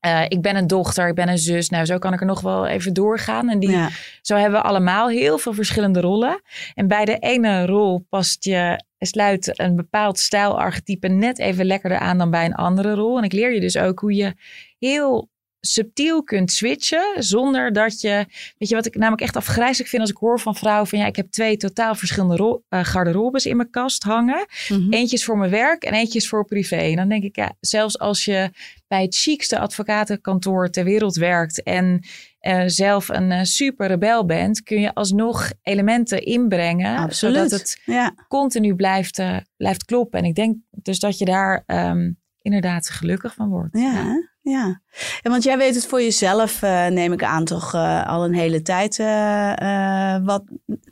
Eh, 0.00 0.24
ik 0.28 0.42
ben 0.42 0.56
een 0.56 0.66
dochter, 0.66 1.08
ik 1.08 1.14
ben 1.14 1.28
een 1.28 1.38
zus. 1.38 1.68
Nou, 1.68 1.84
zo 1.84 1.98
kan 1.98 2.12
ik 2.12 2.20
er 2.20 2.26
nog 2.26 2.40
wel 2.40 2.66
even 2.66 2.92
doorgaan. 2.92 3.48
En 3.48 3.58
die, 3.58 3.70
Ja. 3.70 3.88
zo 4.22 4.36
hebben 4.36 4.60
we 4.60 4.66
allemaal 4.66 5.08
heel 5.08 5.38
veel 5.38 5.52
verschillende 5.52 6.00
rollen. 6.00 6.42
En 6.74 6.88
bij 6.88 7.04
de 7.04 7.18
ene 7.18 7.66
rol 7.66 8.06
past 8.08 8.44
je, 8.44 8.82
sluit 8.98 9.58
een 9.60 9.76
bepaald 9.76 10.18
stijlarchetype 10.18 11.08
net 11.08 11.38
even 11.38 11.64
lekkerder 11.64 11.98
aan 11.98 12.18
dan 12.18 12.30
bij 12.30 12.44
een 12.44 12.54
andere 12.54 12.94
rol. 12.94 13.18
En 13.18 13.24
ik 13.24 13.32
leer 13.32 13.54
je 13.54 13.60
dus 13.60 13.76
ook 13.76 13.98
hoe 14.00 14.14
je 14.14 14.34
heel 14.78 15.28
subtiel 15.60 16.22
kunt 16.22 16.50
switchen 16.52 17.14
zonder 17.18 17.72
dat 17.72 18.00
je, 18.00 18.24
weet 18.58 18.68
je 18.68 18.74
wat 18.74 18.86
ik 18.86 18.94
namelijk 18.96 19.22
echt 19.22 19.36
afgrijzelijk 19.36 19.88
vind 19.90 20.02
als 20.02 20.10
ik 20.10 20.16
hoor 20.16 20.40
van 20.40 20.54
vrouwen 20.56 20.86
van 20.86 20.98
ja, 20.98 21.06
ik 21.06 21.16
heb 21.16 21.30
twee 21.30 21.56
totaal 21.56 21.94
verschillende 21.94 22.36
rol, 22.36 22.64
eh, 22.68 22.84
garderobes 22.84 23.46
in 23.46 23.56
mijn 23.56 23.70
kast 23.70 24.02
hangen. 24.02 24.46
Mhm. 24.68 24.92
Eentje 24.92 25.16
is 25.16 25.24
voor 25.24 25.38
mijn 25.38 25.50
werk 25.50 25.82
en 25.82 25.92
eentje 25.92 26.18
is 26.18 26.28
voor 26.28 26.44
privé. 26.44 26.76
En 26.76 26.96
dan 26.96 27.08
denk 27.08 27.22
ik, 27.24 27.36
ja, 27.36 27.52
zelfs 27.60 27.98
als 27.98 28.24
je 28.24 28.50
bij 28.88 29.02
het 29.02 29.16
chicste 29.16 29.58
advocatenkantoor 29.58 30.70
ter 30.70 30.84
wereld 30.84 31.16
werkt 31.16 31.62
en 31.62 32.06
eh, 32.38 32.62
zelf 32.66 33.08
een 33.08 33.32
eh, 33.32 33.42
super 33.42 33.86
rebel 33.86 34.24
bent, 34.24 34.62
kun 34.62 34.80
je 34.80 34.94
alsnog 34.94 35.52
elementen 35.62 36.22
inbrengen, 36.22 36.96
Absoluut. 36.96 37.34
zodat 37.36 37.50
het 37.50 37.80
Ja. 37.84 38.14
continu 38.28 38.74
blijft, 38.74 39.22
blijft 39.56 39.84
kloppen. 39.84 40.18
En 40.18 40.24
ik 40.24 40.34
denk 40.34 40.56
dus 40.70 40.98
dat 40.98 41.18
je 41.18 41.24
daar 41.24 41.62
ehm, 41.66 42.10
inderdaad 42.42 42.90
gelukkig 42.90 43.34
van 43.34 43.48
wordt. 43.48 43.78
Ja? 43.78 44.26
Ja. 44.48 44.80
ja. 45.22 45.30
Want 45.30 45.42
jij 45.42 45.58
weet 45.58 45.74
het 45.74 45.86
voor 45.86 46.02
jezelf, 46.02 46.62
eh, 46.62 46.86
neem 46.86 47.12
ik 47.12 47.22
aan, 47.22 47.44
toch 47.44 47.74
eh, 47.74 48.06
al 48.06 48.24
een 48.24 48.34
hele 48.34 48.62
tijd. 48.62 48.98
eh, 48.98 50.16
wat, 50.24 50.42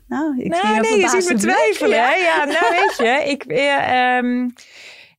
nou, 0.07 0.37
ik 0.37 0.53
zie 0.53 0.63
Nou, 0.63 0.75
een 0.75 0.81
nee, 0.81 0.99
je 0.99 1.09
ziet 1.09 1.29
me 1.29 1.35
twijfelen. 1.35 1.97
Ja. 1.97 2.09
hè? 2.09 2.15
Ja, 2.15 2.45
nou 2.45 2.73
weet 2.79 2.97
je, 2.97 3.29
ik, 3.31 3.43
eh, 3.43 4.17
ehm, 4.17 4.49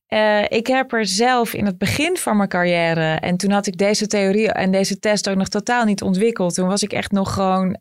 eh, 0.07 0.57
ik 0.57 0.67
heb 0.67 0.93
er 0.93 1.05
zelf 1.05 1.53
in 1.53 1.65
het 1.65 1.77
begin 1.77 2.17
van 2.17 2.37
mijn 2.37 2.49
carrière... 2.49 3.15
en 3.15 3.37
toen 3.37 3.51
had 3.51 3.67
ik 3.67 3.77
deze 3.77 4.07
theorie 4.07 4.51
en 4.51 4.71
deze 4.71 4.99
test 4.99 5.29
ook 5.29 5.35
nog 5.35 5.47
totaal 5.47 5.85
niet 5.85 6.01
ontwikkeld. 6.01 6.53
Toen 6.53 6.67
was 6.67 6.83
ik 6.83 6.93
echt 6.93 7.11
nog 7.11 7.33
gewoon 7.33 7.77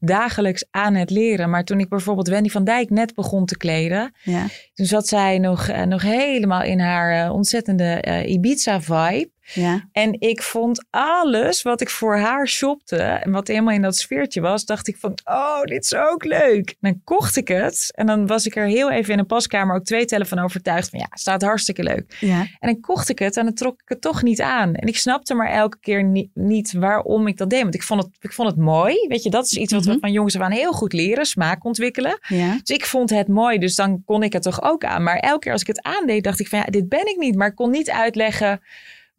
dagelijks 0.00 0.64
aan 0.70 0.94
het 0.94 1.10
leren. 1.10 1.50
Maar 1.50 1.64
toen 1.64 1.80
ik 1.80 1.88
bijvoorbeeld 1.88 2.28
Wendy 2.28 2.48
van 2.48 2.64
Dijk 2.64 2.90
net 2.90 3.14
begon 3.14 3.46
te 3.46 3.56
kleden... 3.56 4.14
Ja. 4.22 4.46
toen 4.74 4.86
zat 4.86 5.08
zij 5.08 5.38
nog, 5.38 5.84
nog 5.84 6.02
helemaal 6.02 6.62
in 6.62 6.80
haar 6.80 7.30
ontzettende 7.30 8.24
Ibiza-vibe... 8.26 9.30
Ja. 9.54 9.88
En 9.92 10.20
ik 10.20 10.42
vond 10.42 10.84
alles 10.90 11.62
wat 11.62 11.80
ik 11.80 11.90
voor 11.90 12.16
haar 12.16 12.48
shopte 12.48 12.96
en 12.96 13.30
wat 13.30 13.48
helemaal 13.48 13.74
in 13.74 13.82
dat 13.82 13.96
sfeertje 13.96 14.40
was, 14.40 14.64
dacht 14.64 14.88
ik 14.88 14.96
van, 14.96 15.18
oh, 15.24 15.62
dit 15.62 15.84
is 15.84 15.94
ook 15.94 16.24
leuk. 16.24 16.74
Dan 16.80 17.00
kocht 17.04 17.36
ik 17.36 17.48
het 17.48 17.92
en 17.94 18.06
dan 18.06 18.26
was 18.26 18.46
ik 18.46 18.56
er 18.56 18.66
heel 18.66 18.90
even 18.90 19.12
in 19.12 19.18
een 19.18 19.26
paskamer 19.26 19.76
ook 19.76 19.84
twee 19.84 20.04
tellen 20.04 20.26
van 20.26 20.38
overtuigd 20.38 20.88
van, 20.90 20.98
ja, 20.98 21.06
staat 21.10 21.42
hartstikke 21.42 21.82
leuk. 21.82 22.16
Ja. 22.20 22.40
En 22.40 22.72
dan 22.72 22.80
kocht 22.80 23.08
ik 23.08 23.18
het 23.18 23.36
en 23.36 23.44
dan 23.44 23.54
trok 23.54 23.74
ik 23.82 23.88
het 23.88 24.00
toch 24.00 24.22
niet 24.22 24.40
aan. 24.40 24.74
En 24.74 24.88
ik 24.88 24.96
snapte 24.96 25.34
maar 25.34 25.50
elke 25.50 25.78
keer 25.80 26.04
niet, 26.04 26.30
niet 26.34 26.72
waarom 26.72 27.26
ik 27.26 27.36
dat 27.36 27.50
deed. 27.50 27.62
Want 27.62 27.74
ik 27.74 27.82
vond, 27.82 28.02
het, 28.02 28.10
ik 28.20 28.32
vond 28.32 28.48
het 28.48 28.58
mooi. 28.58 29.06
Weet 29.08 29.22
je, 29.22 29.30
dat 29.30 29.44
is 29.44 29.56
iets 29.56 29.72
wat 29.72 29.84
Mhm. 29.84 29.92
we 29.94 29.98
van 30.00 30.12
jongens 30.12 30.36
af 30.36 30.42
aan 30.42 30.50
heel 30.50 30.72
goed 30.72 30.92
leren. 30.92 31.26
Smaak 31.26 31.64
ontwikkelen. 31.64 32.18
Ja. 32.28 32.50
Dus 32.62 32.76
ik 32.76 32.86
vond 32.86 33.10
het 33.10 33.28
mooi, 33.28 33.58
dus 33.58 33.74
dan 33.74 34.02
kon 34.04 34.22
ik 34.22 34.32
het 34.32 34.42
toch 34.42 34.62
ook 34.62 34.84
aan. 34.84 35.02
Maar 35.02 35.16
elke 35.18 35.38
keer 35.38 35.52
als 35.52 35.60
ik 35.60 35.66
het 35.66 35.82
aandeed, 35.82 36.24
dacht 36.24 36.40
ik 36.40 36.48
van 36.48 36.58
ja, 36.58 36.64
dit 36.64 36.88
ben 36.88 37.06
ik 37.08 37.16
niet. 37.18 37.34
Maar 37.36 37.48
ik 37.48 37.54
kon 37.54 37.70
niet 37.70 37.90
uitleggen 37.90 38.60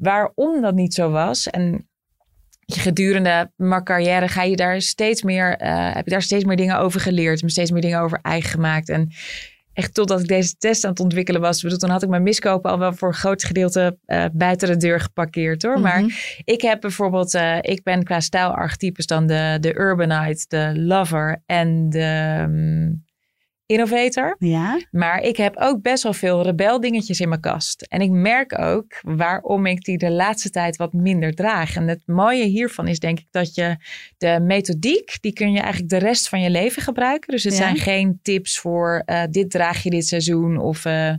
waarom 0.03 0.61
dat 0.61 0.75
niet 0.75 0.93
zo 0.93 1.09
was. 1.09 1.47
En 1.49 1.87
gedurende 2.65 3.51
mijn 3.55 3.83
carrière 3.83 4.27
ga 4.27 4.43
je 4.43 4.55
daar 4.55 4.81
steeds 4.81 5.23
meer, 5.23 5.57
eh, 5.57 5.93
heb 5.93 6.05
ik 6.05 6.11
daar 6.11 6.21
steeds 6.21 6.43
meer 6.43 6.57
dingen 6.57 6.77
over 6.77 6.99
geleerd. 6.99 7.41
Me 7.41 7.49
steeds 7.49 7.71
meer 7.71 7.81
dingen 7.81 7.99
over 8.01 8.19
eigen 8.21 8.49
gemaakt. 8.49 8.89
En 8.89 9.11
echt 9.73 9.93
totdat 9.93 10.19
ik 10.19 10.27
deze 10.27 10.55
test 10.57 10.83
aan 10.83 10.89
het 10.91 10.99
ontwikkelen 10.99 11.41
was. 11.41 11.61
Bedoel, 11.61 11.77
toen 11.77 11.89
had 11.89 12.03
ik 12.03 12.09
mijn 12.09 12.23
miskopen 12.23 12.71
al 12.71 12.79
wel 12.79 12.93
voor 12.93 13.07
een 13.07 13.13
groot 13.13 13.43
gedeelte 13.43 13.97
eh, 14.05 14.25
buiten 14.33 14.67
de 14.67 14.77
deur 14.77 14.99
geparkeerd 14.99 15.63
hoor. 15.63 15.79
Maar 15.79 16.01
Mhm. 16.01 16.09
ik 16.43 16.61
heb 16.61 16.81
bijvoorbeeld, 16.81 17.33
eh, 17.33 17.57
ik 17.61 17.83
ben 17.83 18.03
qua 18.03 18.19
stijlarchetypes 18.19 19.05
dan 19.05 19.27
de, 19.27 19.57
de 19.59 19.79
urbanite, 19.79 20.45
de 20.47 20.71
lover 20.81 21.41
en 21.45 21.89
de 21.89 22.45
mm, 22.47 23.03
innovator. 23.65 24.35
Ja. 24.39 24.79
Maar 24.91 25.21
ik 25.21 25.37
heb 25.37 25.57
ook 25.57 25.81
best 25.81 26.03
wel 26.03 26.13
veel 26.13 26.43
rebel 26.43 26.79
dingetjes 26.79 27.19
in 27.19 27.29
mijn 27.29 27.41
kast. 27.41 27.81
En 27.81 28.01
ik 28.01 28.09
merk 28.09 28.59
ook 28.59 28.99
waarom 29.01 29.65
ik 29.65 29.83
die 29.83 29.97
de 29.97 30.11
laatste 30.11 30.49
tijd 30.49 30.75
wat 30.75 30.93
minder 30.93 31.33
draag. 31.33 31.75
En 31.75 31.87
het 31.87 32.01
mooie 32.05 32.43
hiervan 32.45 32.87
is 32.87 32.99
denk 32.99 33.19
ik 33.19 33.27
dat 33.31 33.55
je 33.55 33.75
de 34.17 34.39
methodiek, 34.41 35.17
die 35.21 35.33
kun 35.33 35.51
je 35.51 35.59
eigenlijk 35.59 35.89
de 35.89 35.97
rest 35.97 36.29
van 36.29 36.41
je 36.41 36.49
leven 36.49 36.81
gebruiken. 36.81 37.31
Dus 37.33 37.43
het 37.43 37.53
Ja. 37.53 37.59
zijn 37.59 37.77
geen 37.77 38.19
tips 38.21 38.59
voor 38.59 39.01
eh, 39.05 39.21
dit 39.29 39.49
draag 39.51 39.83
je 39.83 39.89
dit 39.89 40.07
seizoen 40.07 40.57
of... 40.57 40.85
eh, 40.85 41.13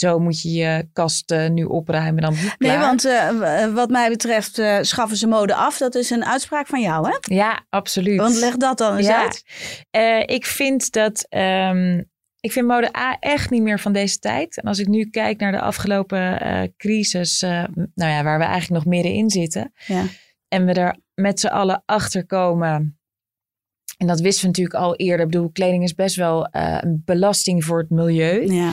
zo 0.00 0.18
moet 0.18 0.42
je 0.42 0.52
je 0.52 0.88
kast 0.92 1.30
uh, 1.30 1.48
nu 1.48 1.64
opruimen. 1.64 2.22
Dan 2.22 2.32
niet 2.32 2.54
nee, 2.58 2.78
want 2.78 3.04
uh, 3.04 3.74
wat 3.74 3.90
mij 3.90 4.08
betreft 4.08 4.58
uh, 4.58 4.78
schaffen 4.80 5.16
ze 5.16 5.26
mode 5.26 5.54
af. 5.54 5.78
Dat 5.78 5.94
is 5.94 6.10
een 6.10 6.24
uitspraak 6.24 6.66
van 6.66 6.80
jou, 6.80 7.08
hè? 7.08 7.34
Ja, 7.34 7.66
absoluut. 7.68 8.20
Want 8.20 8.34
leg 8.34 8.56
dat 8.56 8.78
dan 8.78 8.96
eens 8.96 9.06
ja. 9.06 9.22
uit. 9.90 10.30
ik 10.30 10.46
vind 10.46 10.92
dat... 10.92 11.26
Um, 11.30 12.08
ik 12.40 12.52
vind 12.52 12.66
mode 12.66 12.96
A 12.96 13.16
echt 13.18 13.50
niet 13.50 13.62
meer 13.62 13.80
van 13.80 13.92
deze 13.92 14.18
tijd. 14.18 14.56
En 14.56 14.68
als 14.68 14.78
ik 14.78 14.86
nu 14.86 15.04
kijk 15.04 15.40
naar 15.40 15.52
de 15.52 15.60
afgelopen 15.60 16.74
crisis, 16.76 17.40
nou 17.40 17.90
ja, 17.94 18.22
waar 18.22 18.38
we 18.38 18.44
eigenlijk 18.44 18.84
nog 18.84 18.94
middenin 18.94 19.30
zitten. 19.30 19.72
Ja. 19.86 20.04
En 20.48 20.66
we 20.66 20.72
er 20.72 20.96
met 21.14 21.40
z'n 21.40 21.46
allen 21.46 21.82
achter 21.86 22.26
komen 22.26 23.00
en 24.00 24.06
dat 24.06 24.20
wisten 24.20 24.42
we 24.42 24.48
natuurlijk 24.48 24.76
al 24.76 24.96
eerder. 24.96 25.26
Ik 25.26 25.30
bedoel, 25.30 25.50
kleding 25.50 25.82
is 25.82 25.94
best 25.94 26.16
wel 26.16 26.48
uh, 26.56 26.78
een 26.80 27.02
belasting 27.04 27.64
voor 27.64 27.78
het 27.78 27.90
milieu. 27.90 28.52
Ja. 28.52 28.72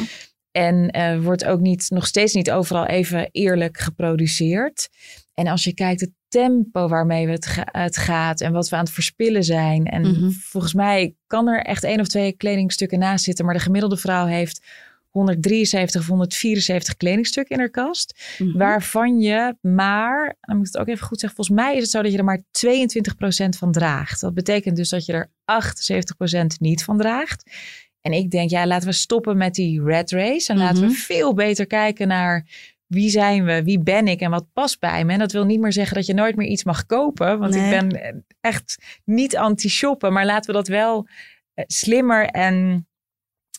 En 0.57 0.97
uh, 0.97 1.23
wordt 1.23 1.45
ook 1.45 1.59
niet, 1.59 1.85
nog 1.89 2.07
steeds 2.07 2.33
niet 2.33 2.51
overal 2.51 2.85
even 2.85 3.29
eerlijk 3.31 3.77
geproduceerd. 3.77 4.89
En 5.33 5.47
als 5.47 5.63
je 5.63 5.73
kijkt 5.73 6.01
het 6.01 6.11
tempo 6.27 6.87
waarmee 6.87 7.27
het, 7.27 7.45
ga, 7.45 7.67
het 7.71 7.97
gaat 7.97 8.41
en 8.41 8.51
wat 8.51 8.69
we 8.69 8.75
aan 8.75 8.83
het 8.83 8.93
verspillen 8.93 9.43
zijn. 9.43 9.85
En 9.85 10.01
Mhm. 10.01 10.11
mm 10.11 10.19
-hmm. 10.19 10.31
volgens 10.31 10.73
mij 10.73 11.15
kan 11.27 11.47
er 11.47 11.63
echt 11.63 11.83
één 11.83 11.99
of 11.99 12.07
twee 12.07 12.31
kledingstukken 12.31 12.99
naast 12.99 13.23
zitten. 13.23 13.45
Maar 13.45 13.53
de 13.53 13.59
gemiddelde 13.59 13.97
vrouw 13.97 14.25
heeft 14.25 14.65
173 15.09 16.01
of 16.01 16.07
174 16.07 16.95
kledingstukken 16.95 17.55
in 17.55 17.61
haar 17.61 17.69
kast. 17.69 18.37
Mm 18.37 18.49
-hmm. 18.49 18.57
Waarvan 18.57 19.19
je 19.19 19.55
maar, 19.61 20.35
dan 20.39 20.57
moet 20.57 20.67
ik 20.67 20.73
het 20.73 20.81
ook 20.81 20.87
even 20.87 21.05
goed 21.07 21.19
zeggen, 21.19 21.37
volgens 21.37 21.65
mij 21.65 21.75
is 21.75 21.81
het 21.81 21.91
zo 21.91 22.01
dat 22.01 22.11
je 22.11 22.17
er 22.17 22.23
maar 22.23 22.43
22% 22.51 23.57
van 23.57 23.71
draagt. 23.71 24.21
Dat 24.21 24.33
betekent 24.33 24.75
dus 24.75 24.89
dat 24.89 25.05
je 25.05 25.13
er 25.13 25.31
78% 25.45 26.59
niet 26.59 26.83
van 26.83 26.97
draagt. 26.97 27.51
En 28.07 28.13
ik 28.13 28.31
denk, 28.31 28.49
ja, 28.49 28.67
laten 28.67 28.87
we 28.87 28.93
stoppen 28.93 29.37
met 29.37 29.53
die 29.55 29.83
red 29.83 30.11
race. 30.11 30.51
En 30.51 30.57
Mhm. 30.57 30.65
laten 30.65 30.81
we 30.87 30.89
veel 30.93 31.33
beter 31.33 31.67
kijken 31.67 32.07
naar 32.07 32.45
wie 32.85 33.09
zijn 33.09 33.43
we, 33.45 33.63
wie 33.63 33.79
ben 33.79 34.07
ik 34.07 34.19
en 34.21 34.29
wat 34.29 34.45
past 34.53 34.79
bij 34.79 35.05
me. 35.05 35.13
En 35.13 35.19
dat 35.19 35.31
wil 35.31 35.45
niet 35.45 35.59
meer 35.59 35.71
zeggen 35.73 35.95
dat 35.95 36.05
je 36.05 36.13
nooit 36.13 36.35
meer 36.35 36.47
iets 36.47 36.63
mag 36.63 36.85
kopen. 36.85 37.39
Want 37.39 37.53
Nee. 37.53 37.63
ik 37.63 37.69
ben 37.69 38.25
echt 38.41 38.99
niet 39.05 39.37
anti-shoppen. 39.37 40.13
Maar 40.13 40.25
laten 40.25 40.49
we 40.51 40.57
dat 40.57 40.67
wel 40.67 41.07
eh, 41.53 41.63
slimmer 41.67 42.25
en 42.25 42.87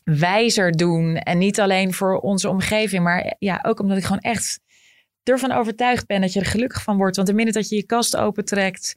wijzer 0.04 0.72
doen. 0.72 1.16
En 1.16 1.38
niet 1.38 1.60
alleen 1.60 1.92
voor 1.94 2.18
onze 2.18 2.48
omgeving, 2.48 3.02
maar 3.02 3.34
ja, 3.38 3.58
ook 3.62 3.80
omdat 3.80 3.96
ik 3.98 4.04
gewoon 4.04 4.20
echt 4.20 4.60
ervan 5.22 5.52
overtuigd 5.52 6.06
ben 6.06 6.20
dat 6.20 6.32
je 6.32 6.40
er 6.40 6.46
gelukkig 6.46 6.82
van 6.82 6.96
wordt. 6.96 7.16
Want 7.16 7.28
de 7.28 7.34
minute 7.34 7.58
dat 7.58 7.68
je 7.68 7.76
je 7.76 7.86
kast 7.86 8.16
opentrekt 8.16 8.96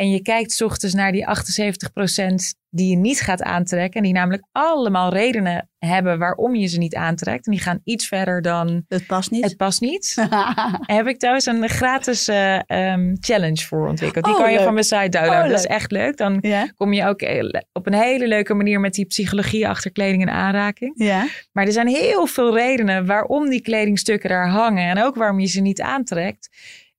en 0.00 0.10
je 0.10 0.22
kijkt 0.22 0.52
's 0.52 0.60
ochtends 0.60 0.94
naar 0.94 1.12
die 1.12 1.26
78% 1.26 2.58
die 2.72 2.90
je 2.90 2.96
niet 2.96 3.20
gaat 3.20 3.42
aantrekken. 3.42 3.96
En 4.00 4.02
die 4.02 4.12
namelijk 4.12 4.42
allemaal 4.52 5.12
redenen 5.12 5.68
hebben 5.78 6.18
waarom 6.18 6.54
je 6.54 6.66
ze 6.66 6.78
niet 6.78 6.94
aantrekt. 6.94 7.46
En 7.46 7.52
die 7.52 7.60
gaan 7.60 7.80
iets 7.84 8.06
verder 8.08 8.42
dan 8.42 8.84
Het 8.88 9.06
past 9.06 9.30
niet. 9.30 9.44
het 9.44 9.56
past 9.56 9.80
niet. 9.80 10.14
Heb 10.96 11.06
ik 11.06 11.18
thuis 11.18 11.46
een 11.46 11.68
gratis 11.68 12.28
uh, 12.28 12.54
um, 12.54 13.16
challenge 13.20 13.66
voor 13.66 13.88
ontwikkeld. 13.88 14.24
Die 14.24 14.34
Oh, 14.34 14.40
kan 14.40 14.48
je 14.50 14.54
leuk. 14.56 14.64
van 14.64 14.72
mijn 14.74 14.84
site 14.84 15.08
downloaden. 15.08 15.42
Oh, 15.44 15.48
dat 15.50 15.58
is 15.58 15.66
echt 15.66 15.90
leuk. 15.90 16.16
Dan 16.16 16.44
kom 16.76 16.92
je 16.92 17.04
ook 17.06 17.20
eh, 17.22 17.60
op 17.72 17.86
een 17.86 17.94
hele 17.94 18.28
leuke 18.28 18.54
manier 18.54 18.80
met 18.80 18.94
die 18.94 19.06
psychologie 19.06 19.68
achter 19.68 19.92
kleding 19.92 20.22
en 20.22 20.30
aanraking. 20.32 20.92
ja. 20.96 21.26
Maar 21.52 21.66
er 21.66 21.72
zijn 21.72 21.88
heel 21.88 22.26
veel 22.26 22.56
redenen 22.56 23.06
waarom 23.06 23.48
die 23.48 23.60
kledingstukken 23.62 24.28
daar 24.28 24.48
hangen. 24.48 24.88
En 24.88 25.02
ook 25.02 25.14
waarom 25.14 25.40
je 25.40 25.46
ze 25.46 25.60
niet 25.60 25.80
aantrekt. 25.80 26.48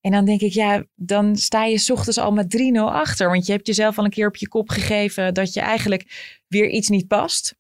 En 0.02 0.12
dan 0.12 0.26
denk 0.26 0.42
ik, 0.42 0.54
ja, 0.54 0.84
dan 0.96 1.36
sta 1.36 1.66
je 1.66 1.78
's 1.78 1.90
ochtends 1.90 2.18
al 2.18 2.32
met 2.32 2.58
3-0 2.58 2.80
achter. 2.80 3.30
Want 3.30 3.46
je 3.46 3.52
hebt 3.52 3.68
jezelf 3.68 3.98
al 3.98 4.04
een 4.04 4.10
keer 4.10 4.28
op 4.28 4.36
je 4.36 4.48
kop 4.48 4.70
gegeven 4.70 5.34
dat 5.34 5.54
je 5.54 5.60
eigenlijk 5.60 6.06
weer 6.48 6.70
iets 6.70 6.90
niet 6.90 7.08
past. 7.08 7.60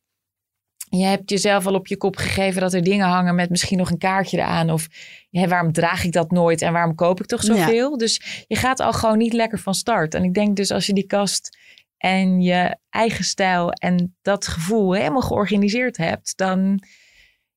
Je 0.89 1.04
hebt 1.04 1.30
jezelf 1.30 1.65
al 1.65 1.73
op 1.73 1.88
je 1.88 1.97
kop 1.97 2.15
gegeven 2.15 2.62
dat 2.62 2.73
er 2.73 2.84
dingen 2.84 3.08
hangen 3.08 3.36
met 3.36 3.49
misschien 3.49 3.77
nog 3.77 3.91
een 3.91 3.97
kaartje 3.97 4.38
eraan. 4.38 4.69
Of 4.69 4.88
ja, 5.30 5.47
waarom 5.47 5.71
draag 5.71 6.04
ik 6.04 6.12
dat 6.12 6.32
nooit 6.32 6.62
en 6.62 6.73
waarom 6.73 6.95
koop 6.95 7.19
ik 7.19 7.25
toch 7.25 7.43
zoveel? 7.43 7.97
Dus 7.97 8.45
je 8.47 8.56
gaat 8.56 8.80
al 8.80 8.93
gewoon 8.93 9.17
niet 9.17 9.34
lekker 9.34 9.60
van 9.60 9.73
start. 9.73 10.13
En 10.13 10.23
ik 10.23 10.34
denk 10.34 10.56
dus 10.56 10.71
als 10.71 10.86
je 10.86 10.93
die 10.93 11.08
kast 11.08 11.58
en 11.97 12.41
je 12.41 12.77
eigen 12.89 13.23
stijl 13.23 13.71
en 13.71 14.17
dat 14.21 14.47
gevoel 14.47 14.93
helemaal 14.93 15.21
georganiseerd 15.21 15.97
hebt, 15.97 16.38
dan, 16.38 16.84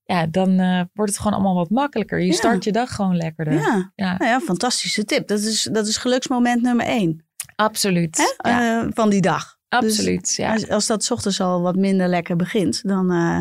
ja, 0.05 0.27
dan 0.27 0.61
uh, 0.61 0.81
wordt 0.93 1.11
het 1.13 1.21
gewoon 1.21 1.33
allemaal 1.33 1.55
wat 1.55 1.71
makkelijker. 1.71 2.21
Je 2.21 2.27
Ja. 2.27 2.33
start 2.33 2.65
je 2.65 2.73
dag 2.73 2.95
gewoon 2.95 3.17
lekkerder. 3.17 3.53
Ja. 3.55 3.93
Ja. 3.95 4.17
Nou 4.19 4.31
ja, 4.31 4.41
fantastische 4.41 5.05
tip. 5.05 5.29
Dat 5.29 5.41
is, 5.41 5.69
dat 5.73 5.87
is 5.87 5.97
geluksmoment 5.97 6.63
nummer 6.63 6.87
één 6.87 7.27
Absoluut. 7.57 8.35
Ja, 8.43 8.81
Eh, 8.83 8.89
van 8.95 9.11
die 9.11 9.21
dag. 9.21 9.57
absoluut. 9.69 10.35
ja. 10.35 10.53
Als, 10.53 10.69
als 10.69 10.87
dat 10.87 11.05
's 11.05 11.11
ochtends 11.11 11.41
al 11.41 11.61
wat 11.63 11.77
minder 11.77 12.09
lekker 12.09 12.37
begint, 12.37 12.89
dan 12.89 13.11
eh, 13.13 13.39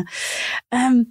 ehm, 0.68 1.02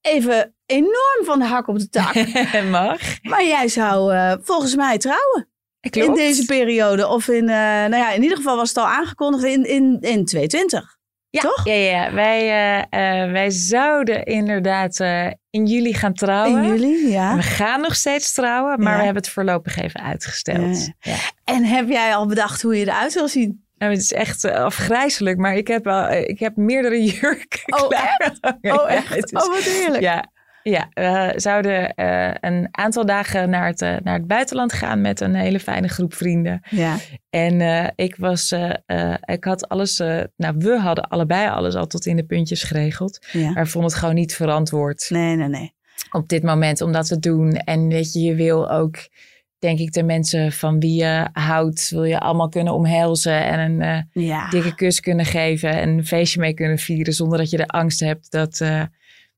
even 0.00 0.54
enorm 0.66 1.24
van 1.24 1.38
de 1.38 1.44
hak 1.44 1.68
op 1.68 1.78
de 1.78 1.88
tak. 1.88 2.14
Mag. 2.70 3.00
maar 3.22 3.44
jij 3.44 3.68
zou 3.68 4.12
eh, 4.14 4.34
volgens 4.42 4.74
mij 4.76 4.98
trouwen 4.98 5.48
Klopt. 5.90 6.08
in 6.08 6.14
deze 6.14 6.44
periode. 6.44 7.08
Of 7.08 7.28
in, 7.28 7.48
eh, 7.48 7.56
nou 7.56 7.96
ja, 7.96 8.10
in 8.12 8.22
ieder 8.22 8.36
geval 8.36 8.56
was 8.56 8.68
het 8.68 8.78
al 8.78 8.86
aangekondigd 8.86 9.44
in, 9.44 9.64
in, 9.64 9.98
in 10.00 10.24
2020. 10.24 10.95
Ja, 11.36 11.42
Toch? 11.42 11.64
ja, 11.66 11.72
ja. 11.74 12.12
Wij, 12.12 12.40
eh, 12.90 13.22
eh, 13.24 13.30
wij 13.32 13.50
zouden 13.50 14.24
inderdaad 14.24 15.00
eh, 15.00 15.26
in 15.50 15.66
juli 15.66 15.94
gaan 15.94 16.12
trouwen. 16.14 16.62
In 16.62 16.68
juli, 16.68 17.08
ja. 17.10 17.36
We 17.36 17.42
gaan 17.42 17.80
nog 17.80 17.94
steeds 17.94 18.32
trouwen, 18.32 18.82
maar 18.82 18.92
Ja. 18.92 18.98
we 18.98 19.04
hebben 19.04 19.22
het 19.22 19.32
voorlopig 19.32 19.76
even 19.78 20.00
uitgesteld. 20.02 20.86
Ja. 20.86 20.92
Ja. 21.12 21.16
En 21.44 21.64
heb 21.64 21.88
jij 21.88 22.14
al 22.14 22.26
bedacht 22.26 22.62
hoe 22.62 22.76
je 22.78 22.86
eruit 22.86 23.14
wil 23.14 23.28
zien? 23.28 23.64
Nou, 23.78 23.92
het 23.92 24.00
is 24.00 24.12
echt 24.12 24.44
afgrijzelijk, 24.44 25.38
maar 25.38 25.54
ik 25.56 25.68
heb, 25.68 25.86
al, 25.86 26.04
eh, 26.06 26.28
ik 26.28 26.38
heb 26.38 26.56
meerdere 26.56 27.02
jurken 27.12 27.60
Oh, 27.82 27.88
klaar. 27.88 28.36
Oh, 28.78 28.90
echt? 28.90 29.08
het 29.14 29.32
is- 29.32 29.42
Oh, 29.42 29.48
wat 29.48 29.62
heerlijk. 29.62 30.02
Ja, 30.02 30.24
ja, 30.70 30.88
we 30.94 31.32
zouden 31.36 31.94
eh, 31.94 32.30
een 32.40 32.68
aantal 32.70 33.06
dagen 33.06 33.50
naar 33.50 33.66
het, 33.66 33.82
eh, 33.82 33.96
naar 34.02 34.14
het 34.14 34.26
buitenland 34.26 34.72
gaan 34.72 35.00
met 35.00 35.20
een 35.20 35.34
hele 35.34 35.60
fijne 35.60 35.88
groep 35.88 36.14
vrienden. 36.14 36.60
Ja. 36.70 36.96
En 37.30 37.60
eh, 37.60 37.86
ik 37.94 38.16
was, 38.16 38.54
ik 39.24 39.44
had 39.44 39.68
alles, 39.68 39.98
nou 40.36 40.54
we 40.58 40.78
hadden 40.78 41.08
allebei 41.08 41.48
alles 41.48 41.74
al 41.74 41.86
tot 41.86 42.06
in 42.06 42.16
de 42.16 42.24
puntjes 42.24 42.62
geregeld. 42.62 43.26
ja. 43.32 43.50
Maar 43.52 43.66
vond 43.66 43.84
het 43.84 43.94
gewoon 43.94 44.14
niet 44.14 44.34
verantwoord 44.34 45.06
Nee, 45.10 45.36
nee, 45.36 45.48
nee. 45.48 45.74
op 46.10 46.28
dit 46.28 46.42
moment 46.42 46.80
om 46.80 46.92
dat 46.92 47.06
te 47.06 47.18
doen. 47.18 47.52
En 47.52 47.88
weet 47.88 48.12
je, 48.12 48.20
je 48.20 48.34
wil 48.34 48.70
ook, 48.70 48.96
denk 49.58 49.78
ik, 49.78 49.92
de 49.92 50.02
mensen 50.02 50.52
van 50.52 50.80
wie 50.80 50.94
je 51.02 51.28
houdt, 51.32 51.90
wil 51.90 52.04
je 52.04 52.20
allemaal 52.20 52.48
kunnen 52.48 52.72
omhelzen 52.72 53.44
en 53.44 53.58
een 53.82 54.08
Ja. 54.12 54.48
dikke 54.48 54.74
kus 54.74 55.00
kunnen 55.00 55.24
geven 55.24 55.70
en 55.70 55.88
een 55.88 56.06
feestje 56.06 56.40
mee 56.40 56.54
kunnen 56.54 56.78
vieren 56.78 57.12
zonder 57.12 57.38
dat 57.38 57.50
je 57.50 57.56
de 57.56 57.66
angst 57.66 58.00
hebt 58.00 58.30
dat, 58.30 58.64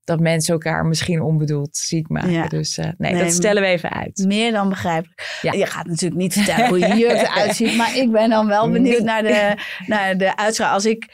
dat 0.08 0.20
mensen 0.20 0.52
elkaar 0.52 0.86
misschien 0.86 1.22
onbedoeld 1.22 1.76
ziek 1.76 2.08
maken. 2.08 2.30
Ja. 2.32 2.46
Dus 2.46 2.78
eh, 2.78 2.84
nee, 2.98 3.12
Nee, 3.12 3.22
dat 3.22 3.32
stellen 3.32 3.62
we 3.62 3.68
even 3.68 3.90
uit. 3.90 4.24
Meer 4.26 4.52
dan 4.52 4.68
begrijpelijk. 4.68 5.38
Ja. 5.42 5.52
Je 5.52 5.66
gaat 5.66 5.86
natuurlijk 5.86 6.20
niet 6.20 6.32
vertellen 6.32 6.68
hoe 6.68 6.78
je 6.78 6.94
jurk 6.96 7.20
eruit 7.20 7.54
ziet. 7.56 7.76
Maar 7.76 7.96
ik 7.96 8.10
ben 8.12 8.30
dan 8.30 8.46
wel 8.46 8.70
benieuwd 8.70 9.02
naar 9.02 9.22
de, 9.22 9.54
naar 9.86 10.16
de 10.18 10.36
uitstraling. 10.36 10.74
Als 10.76 10.86
ik... 10.86 11.06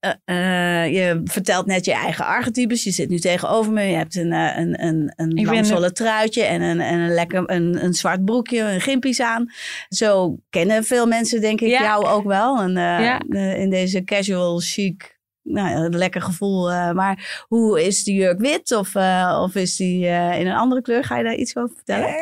eh, 0.00 0.12
eh, 0.84 0.92
je 0.92 1.20
vertelt 1.24 1.66
net 1.66 1.84
je 1.84 1.92
eigen 1.92 2.24
archetypes. 2.26 2.84
Je 2.84 2.90
zit 2.90 3.08
nu 3.08 3.18
tegenover 3.18 3.72
me. 3.72 3.82
Je 3.82 3.96
hebt 3.96 4.16
een, 4.16 4.32
eh, 4.32 4.56
een, 4.58 4.82
een, 4.84 5.12
een 5.16 5.92
truitje 5.92 6.42
en 6.42 6.60
een, 6.62 6.80
en 6.80 6.98
een 6.98 7.14
lekker 7.14 7.50
een, 7.50 7.84
een 7.84 7.94
zwart 7.94 8.24
broekje, 8.24 8.60
een 8.60 8.80
gimpies 8.80 9.20
aan. 9.20 9.46
Zo 9.88 10.36
kennen 10.50 10.84
veel 10.84 11.06
mensen 11.06 11.40
denk 11.40 11.60
ik 11.60 11.68
Ja. 11.68 11.82
jou 11.82 12.06
ook 12.06 12.24
wel. 12.24 12.60
En, 12.60 12.72
Ja. 12.72 13.20
in 13.54 13.70
deze 13.70 14.04
casual 14.04 14.58
chic, 14.58 15.11
nou, 15.42 15.74
een 15.84 15.96
lekker 15.96 16.22
gevoel. 16.22 16.70
eh, 16.70 16.92
maar 16.92 17.44
hoe 17.48 17.84
is 17.84 18.04
de 18.04 18.12
jurk 18.12 18.40
wit 18.40 18.72
of, 18.72 18.94
eh, 18.94 19.40
of 19.42 19.54
is 19.54 19.76
die 19.76 20.06
eh, 20.06 20.40
in 20.40 20.46
een 20.46 20.56
andere 20.56 20.82
kleur? 20.82 21.04
Ga 21.04 21.16
je 21.18 21.24
daar 21.24 21.34
iets 21.34 21.56
over 21.56 21.74
vertellen? 21.76 22.14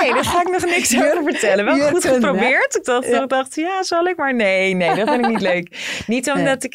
Nee, 0.00 0.12
daar 0.14 0.24
ga 0.24 0.40
ik 0.40 0.50
nog 0.50 0.64
niks 0.64 0.96
over 1.02 1.22
vertellen. 1.22 1.64
Wel 1.64 1.88
goed 1.90 2.04
geprobeerd. 2.04 2.76
Ik 2.76 2.84
dacht, 2.84 3.06
Ja. 3.08 3.22
ik 3.22 3.28
dacht, 3.28 3.54
ja, 3.54 3.82
zal 3.82 4.04
ik? 4.06 4.16
Maar 4.16 4.34
nee, 4.34 4.74
nee, 4.74 4.94
dat 4.94 5.08
vind 5.08 5.24
ik 5.24 5.30
niet 5.30 5.40
leuk. 5.40 6.02
Niet 6.06 6.30
omdat, 6.30 6.64
ik, 6.64 6.74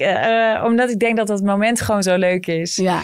omdat 0.64 0.90
ik 0.90 1.00
denk 1.00 1.18
dat 1.18 1.28
dat 1.28 1.42
moment 1.42 1.82
gewoon 1.82 2.04
zo 2.04 2.16
leuk 2.18 2.48
is. 2.48 2.76
Ja, 2.76 3.02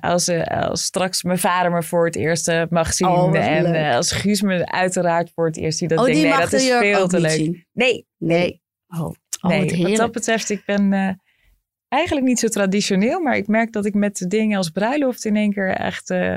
als, 0.00 0.28
als 0.44 0.82
straks 0.84 1.22
mijn 1.22 1.38
vader 1.38 1.70
me 1.72 1.82
voor 1.82 2.04
het 2.06 2.16
eerst 2.16 2.52
mag 2.70 2.92
zien. 2.92 3.08
Oh, 3.08 3.36
en 3.38 3.92
als 3.94 4.12
Guus 4.12 4.42
me 4.42 4.66
uiteraard 4.66 5.30
voor 5.34 5.46
het 5.46 5.56
eerst 5.56 5.78
ziet. 5.78 5.88
Dat 5.88 5.98
oh, 5.98 6.04
denk, 6.04 6.16
die 6.16 6.24
nee, 6.26 6.34
mag 6.34 6.42
dat 6.42 6.50
de 6.50 6.56
is 6.56 6.66
jurk 6.66 6.82
veel 6.82 7.08
te 7.08 7.20
leuk. 7.20 7.30
zien. 7.30 7.66
Nee, 7.72 8.06
Nee. 8.18 8.62
Oh, 8.88 9.00
oh 9.00 9.14
nee. 9.50 9.82
wat 9.82 9.96
dat 9.96 10.12
betreft, 10.12 10.50
ik 10.50 10.62
ben 10.66 11.20
eigenlijk 11.88 12.26
niet 12.26 12.38
zo 12.38 12.48
traditioneel. 12.48 13.20
Maar 13.20 13.36
ik 13.36 13.46
merk 13.46 13.72
dat 13.72 13.84
ik 13.84 13.94
met 13.94 14.24
dingen 14.28 14.56
als 14.56 14.70
bruiloft 14.70 15.24
in 15.24 15.36
één 15.36 15.52
keer 15.52 15.70
echt 15.70 16.10
eh 16.10 16.36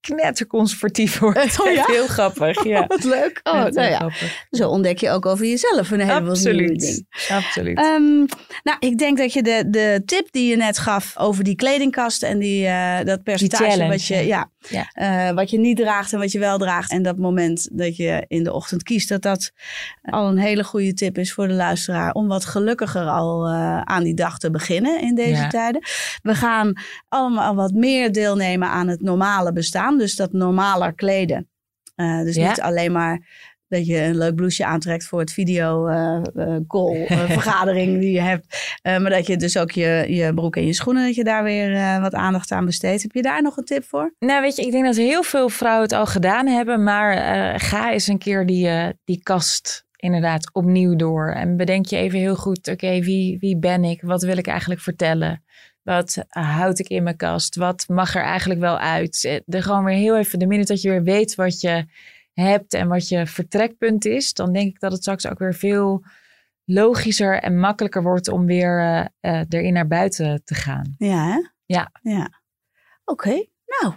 knetterconservatief 0.00 1.18
word. 1.18 1.36
Oh, 1.60 1.72
ja? 1.72 1.84
Heel 1.86 2.06
grappig. 2.06 2.64
Ja. 2.68 2.86
Wat 2.86 3.04
leuk. 3.04 3.40
Oh, 3.42 3.52
nou 3.52 3.80
ja. 3.80 3.96
grappig. 3.96 4.46
Zo 4.50 4.68
ontdek 4.68 4.98
je 4.98 5.10
ook 5.10 5.26
over 5.26 5.46
jezelf 5.46 5.90
een 5.90 6.00
heleboel 6.00 6.30
Absoluut. 6.30 6.80
dingen. 6.80 7.06
Absoluut. 7.28 7.78
Ehm, 7.78 8.16
nou, 8.62 8.76
ik 8.78 8.98
denk 8.98 9.18
dat 9.18 9.32
je 9.32 9.42
de, 9.42 9.64
de 9.70 10.02
tip 10.04 10.28
die 10.30 10.50
je 10.50 10.56
net 10.56 10.78
gaf 10.78 11.18
over 11.18 11.44
die 11.44 11.54
kledingkast 11.56 12.22
en 12.22 12.38
die, 12.38 12.66
eh, 12.66 13.04
dat 13.04 13.22
percentage 13.22 13.86
wat 13.88 14.04
je, 14.04 14.26
ja. 14.26 14.50
Eh, 14.92 15.30
wat 15.30 15.50
je 15.50 15.58
niet 15.58 15.76
draagt 15.76 16.12
en 16.12 16.18
wat 16.18 16.32
je 16.32 16.38
wel 16.38 16.58
draagt. 16.58 16.90
En 16.90 17.02
dat 17.02 17.16
moment 17.16 17.68
dat 17.72 17.96
je 17.96 18.24
in 18.28 18.44
de 18.44 18.52
ochtend 18.52 18.82
kiest, 18.82 19.08
dat 19.08 19.22
dat 19.22 19.50
al 20.02 20.28
een 20.28 20.38
hele 20.38 20.64
goede 20.64 20.94
tip 20.94 21.18
is 21.18 21.32
voor 21.32 21.48
de 21.48 21.54
luisteraar. 21.54 22.12
Om 22.12 22.28
wat 22.28 22.44
gelukkiger 22.44 23.06
al 23.06 23.46
eh, 23.46 23.80
aan 23.80 24.02
die 24.02 24.14
dag 24.14 24.38
te 24.38 24.50
beginnen 24.50 25.00
in 25.00 25.14
deze 25.14 25.42
Ja. 25.42 25.48
tijden. 25.48 25.82
We 26.22 26.34
gaan 26.34 26.72
allemaal 27.08 27.54
wat 27.54 27.72
meer 27.72 28.12
deelnemen 28.12 28.68
aan 28.68 28.88
het 28.88 29.00
normale 29.00 29.52
bestaan. 29.52 29.87
Dus 29.96 30.16
dat 30.16 30.32
normaler 30.32 30.94
kleden. 30.94 31.48
Eh, 31.94 32.22
dus 32.22 32.36
Ja. 32.36 32.48
niet 32.48 32.60
alleen 32.60 32.92
maar 32.92 33.26
dat 33.68 33.86
je 33.86 34.02
een 34.02 34.16
leuk 34.18 34.34
blouseje 34.34 34.68
aantrekt 34.68 35.04
voor 35.04 35.20
het 35.20 35.32
video 35.32 35.86
eh, 35.86 36.20
call 36.66 37.06
vergadering 37.38 38.00
die 38.00 38.12
je 38.12 38.20
hebt. 38.20 38.78
Maar 38.82 39.10
dat 39.10 39.26
je 39.26 39.36
dus 39.36 39.58
ook 39.58 39.70
je, 39.70 40.04
je 40.08 40.34
broek 40.34 40.56
en 40.56 40.66
je 40.66 40.72
schoenen, 40.74 41.06
dat 41.06 41.14
je 41.14 41.24
daar 41.24 41.44
weer 41.44 42.00
wat 42.00 42.14
aandacht 42.14 42.52
aan 42.52 42.64
besteedt. 42.64 43.02
Heb 43.02 43.12
je 43.12 43.22
daar 43.22 43.42
nog 43.42 43.56
een 43.56 43.64
tip 43.64 43.84
voor? 43.84 44.14
Nou, 44.18 44.40
weet 44.42 44.56
je, 44.56 44.62
ik 44.62 44.70
denk 44.70 44.84
dat 44.84 44.96
heel 44.96 45.22
veel 45.22 45.48
vrouwen 45.48 45.82
het 45.82 45.92
al 45.92 46.06
gedaan 46.06 46.46
hebben. 46.46 46.82
Maar 46.82 47.60
ga 47.60 47.92
eens 47.92 48.06
een 48.06 48.18
keer 48.18 48.46
die, 48.46 48.68
die 49.04 49.22
kast 49.22 49.86
inderdaad 49.96 50.52
opnieuw 50.52 50.96
door. 50.96 51.32
En 51.32 51.56
bedenk 51.56 51.86
je 51.86 51.96
even 51.96 52.18
heel 52.18 52.36
goed, 52.36 52.68
oké, 52.68 53.00
wie, 53.00 53.38
wie 53.38 53.58
ben 53.58 53.84
ik? 53.84 54.02
Wat 54.02 54.22
wil 54.22 54.36
ik 54.36 54.46
eigenlijk 54.46 54.80
vertellen? 54.80 55.44
Wat 55.88 56.24
houd 56.28 56.78
ik 56.78 56.88
in 56.88 57.02
mijn 57.02 57.16
kast? 57.16 57.56
Wat 57.56 57.84
mag 57.88 58.14
er 58.14 58.22
eigenlijk 58.22 58.60
wel 58.60 58.78
uit? 58.78 59.24
Eh, 59.24 59.40
Er 59.46 59.62
gewoon 59.62 59.84
weer 59.84 59.96
heel 59.96 60.16
even, 60.16 60.38
de 60.38 60.46
minute 60.46 60.72
dat 60.72 60.82
je 60.82 60.90
weer 60.90 61.02
weet 61.02 61.34
wat 61.34 61.60
je 61.60 61.84
hebt 62.32 62.74
en 62.74 62.88
wat 62.88 63.08
je 63.08 63.26
vertrekpunt 63.26 64.04
is, 64.04 64.32
dan 64.32 64.52
denk 64.52 64.68
ik 64.68 64.80
dat 64.80 64.92
het 64.92 65.00
straks 65.00 65.26
ook 65.26 65.38
weer 65.38 65.54
veel 65.54 66.04
logischer 66.64 67.38
en 67.42 67.58
makkelijker 67.58 68.02
wordt 68.02 68.28
om 68.28 68.46
weer 68.46 68.78
eh, 68.80 69.06
eh, 69.40 69.46
erin 69.48 69.72
naar 69.72 69.86
buiten 69.86 70.42
te 70.44 70.54
gaan. 70.54 70.94
Ja, 70.98 71.24
hè? 71.26 71.38
Ja. 71.66 71.90
Ja. 72.02 72.40
Oké, 73.04 73.44
nou. 73.66 73.94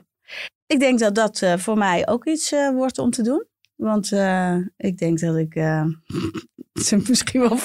Ik 0.65 0.80
denk 0.80 0.99
dat 0.99 1.15
dat 1.15 1.41
eh, 1.41 1.58
voor 1.58 1.77
mij 1.77 2.08
ook 2.08 2.25
iets 2.25 2.51
eh, 2.51 2.69
wordt 2.69 2.97
om 2.97 3.10
te 3.10 3.21
doen. 3.23 3.45
Want 3.82 4.12
eh, 4.12 4.56
ik 4.78 4.98
denk 4.98 5.20
dat 5.20 5.36
ik 5.36 5.56
eh, 5.56 5.84
misschien 7.10 7.39
wel 7.39 7.58
85% 7.58 7.62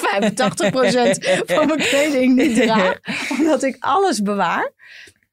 van 1.45 1.67
mijn 1.67 1.79
kleding 1.79 2.35
niet 2.35 2.55
draag. 2.55 2.99
Omdat 3.39 3.63
ik 3.63 3.75
alles 3.79 4.21
bewaar. 4.21 4.71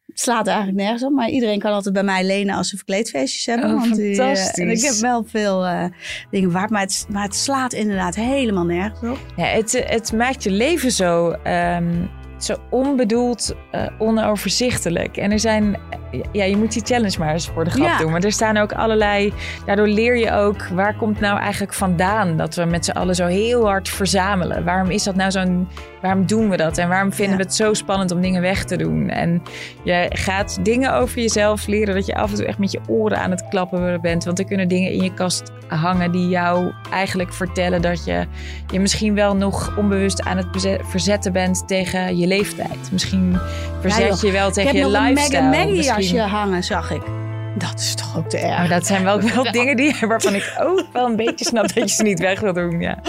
Het 0.07 0.20
slaat 0.20 0.47
eigenlijk 0.47 0.77
nergens 0.77 1.03
op. 1.03 1.12
Maar 1.12 1.29
iedereen 1.29 1.59
kan 1.59 1.73
altijd 1.73 1.94
bij 1.94 2.03
mij 2.03 2.25
lenen 2.25 2.55
als 2.55 2.68
ze 2.68 2.77
verkleedfeestjes 2.77 3.47
hebben. 3.47 3.75
Oh, 3.75 3.81
want 3.81 3.94
die, 3.97 4.11
eh, 4.11 4.27
fantastisch. 4.27 4.64
en 4.64 4.70
ik 4.70 4.83
heb 4.83 4.94
wel 4.94 5.25
veel 5.25 5.66
dingen 6.31 6.51
waard. 6.51 6.70
Maar 6.70 6.83
het, 6.83 7.07
maar 7.11 7.23
het 7.23 7.35
slaat 7.35 7.73
inderdaad 7.73 8.14
helemaal 8.14 8.64
nergens 8.64 9.11
op. 9.11 9.18
Ja, 9.37 9.44
het, 9.44 9.85
het 9.87 10.12
maakt 10.12 10.42
je 10.42 10.51
leven 10.51 10.90
zo, 10.90 11.37
zo 12.44 12.57
onbedoeld, 12.70 13.54
eh, 13.70 13.83
onoverzichtelijk. 13.98 15.16
En 15.16 15.33
er 15.33 15.40
zijn, 15.40 15.76
ja, 16.33 16.44
je 16.44 16.57
moet 16.57 16.72
die 16.72 16.83
challenge 16.85 17.18
maar 17.18 17.33
eens 17.33 17.48
voor 17.48 17.64
de 17.64 17.70
grap 17.70 17.87
Ja. 17.87 17.98
doen. 17.98 18.11
Maar 18.12 18.22
er 18.22 18.33
staan 18.33 18.57
ook 18.57 18.72
allerlei, 18.72 19.33
daardoor 19.66 19.87
leer 19.88 20.16
je 20.16 20.33
ook, 20.33 20.66
waar 20.68 20.96
komt 20.96 21.20
nou 21.20 21.38
eigenlijk 21.38 21.72
vandaan 21.74 22.37
dat 22.37 22.54
we 22.54 22.64
met 22.64 22.85
z'n 22.85 22.90
allen 22.90 23.14
zo 23.14 23.26
heel 23.26 23.66
hard 23.66 23.88
verzamelen? 23.88 24.64
Waarom 24.64 24.90
is 24.90 25.02
dat 25.02 25.14
nou 25.14 25.30
zo'n, 25.30 25.68
waarom 26.02 26.26
doen 26.26 26.50
we 26.50 26.57
dat? 26.57 26.78
En 26.78 26.88
waarom 26.88 27.12
vinden 27.12 27.33
Ja. 27.37 27.38
we 27.40 27.42
het 27.48 27.54
zo 27.54 27.72
spannend 27.74 28.11
om 28.11 28.20
dingen 28.20 28.42
weg 28.42 28.64
te 28.64 28.76
doen? 28.76 29.09
En 29.09 29.42
je 29.83 30.07
gaat 30.11 30.59
dingen 30.62 30.94
over 30.94 31.20
jezelf 31.20 31.66
leren 31.66 31.94
dat 31.94 32.07
je 32.07 32.14
af 32.14 32.30
en 32.30 32.37
toe 32.37 32.46
echt 32.46 32.59
met 32.59 32.72
je 32.72 32.80
oren 32.88 33.18
aan 33.18 33.30
het 33.30 33.48
klappen 33.48 34.00
bent. 34.00 34.24
Want 34.24 34.38
er 34.38 34.44
kunnen 34.44 34.68
dingen 34.68 34.92
in 34.92 35.02
je 35.02 35.14
kast 35.14 35.52
hangen 35.68 36.12
die 36.12 36.28
jou 36.28 36.72
eigenlijk 36.90 37.33
vertellen 37.33 37.83
dat 37.83 38.04
je 38.04 38.26
je 38.72 38.80
misschien 38.80 39.14
wel 39.14 39.37
nog 39.37 39.76
onbewust 39.78 40.22
aan 40.22 40.37
het 40.37 40.46
verzetten 40.83 41.33
bent 41.33 41.68
tegen 41.68 42.16
je 42.18 42.26
leeftijd. 42.37 42.92
Misschien 42.92 43.38
verzet 43.81 44.20
je 44.20 44.31
wel 44.33 44.49
Ik 44.49 44.55
tegen 44.55 44.70
heb 44.77 44.85
je 44.85 44.90
nog 44.92 45.03
lifestyle. 45.09 45.38
een 45.38 45.49
Maggie 45.49 45.75
Misschien- 45.77 45.94
jasje 46.16 46.20
hangen, 46.20 46.64
zag 46.64 46.90
ik. 46.90 47.03
Dat 47.59 47.81
is 47.81 47.94
toch 47.94 48.16
ook 48.16 48.29
te 48.31 48.38
erg. 48.38 48.59
Maar 48.59 48.68
dat 48.68 48.87
zijn 48.87 49.05
wel, 49.11 49.20
wel 49.20 49.53
dingen 49.53 49.77
die, 49.77 49.97
waarvan 50.01 50.35
ik 50.35 50.55
ook 50.61 50.87
wel 50.92 51.07
een 51.07 51.16
beetje 51.16 51.44
snap 51.44 51.75
dat 51.75 51.88
je 51.90 51.97
ze 51.97 52.03
niet 52.03 52.18
weg 52.18 52.40
wil 52.40 52.53
doen. 52.53 52.81
Ja. 52.81 52.99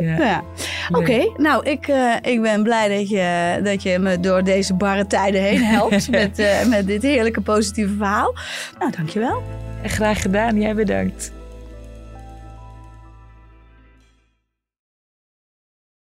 Ja. 0.00 0.16
Ja. 0.16 0.42
Oké, 0.90 1.32
nou, 1.36 1.70
ik, 1.70 1.88
eh, 1.88 2.14
ik 2.22 2.42
ben 2.42 2.62
blij 2.62 2.88
dat 2.98 3.08
je, 3.08 3.60
dat 3.64 3.82
je 3.82 3.98
me 3.98 4.20
door 4.20 4.44
deze 4.44 4.74
barre 4.74 5.06
tijden 5.06 5.42
heen 5.42 5.62
helpt 5.64 6.10
met, 6.20 6.38
eh, 6.38 6.64
met 6.66 6.86
dit 6.86 7.02
heerlijke 7.02 7.40
positieve 7.40 7.94
verhaal. 7.96 8.34
Nou, 8.78 8.90
dankjewel. 8.96 9.42
Graag 9.84 10.22
gedaan, 10.22 10.60
jij 10.60 10.74
bedankt. 10.74 11.32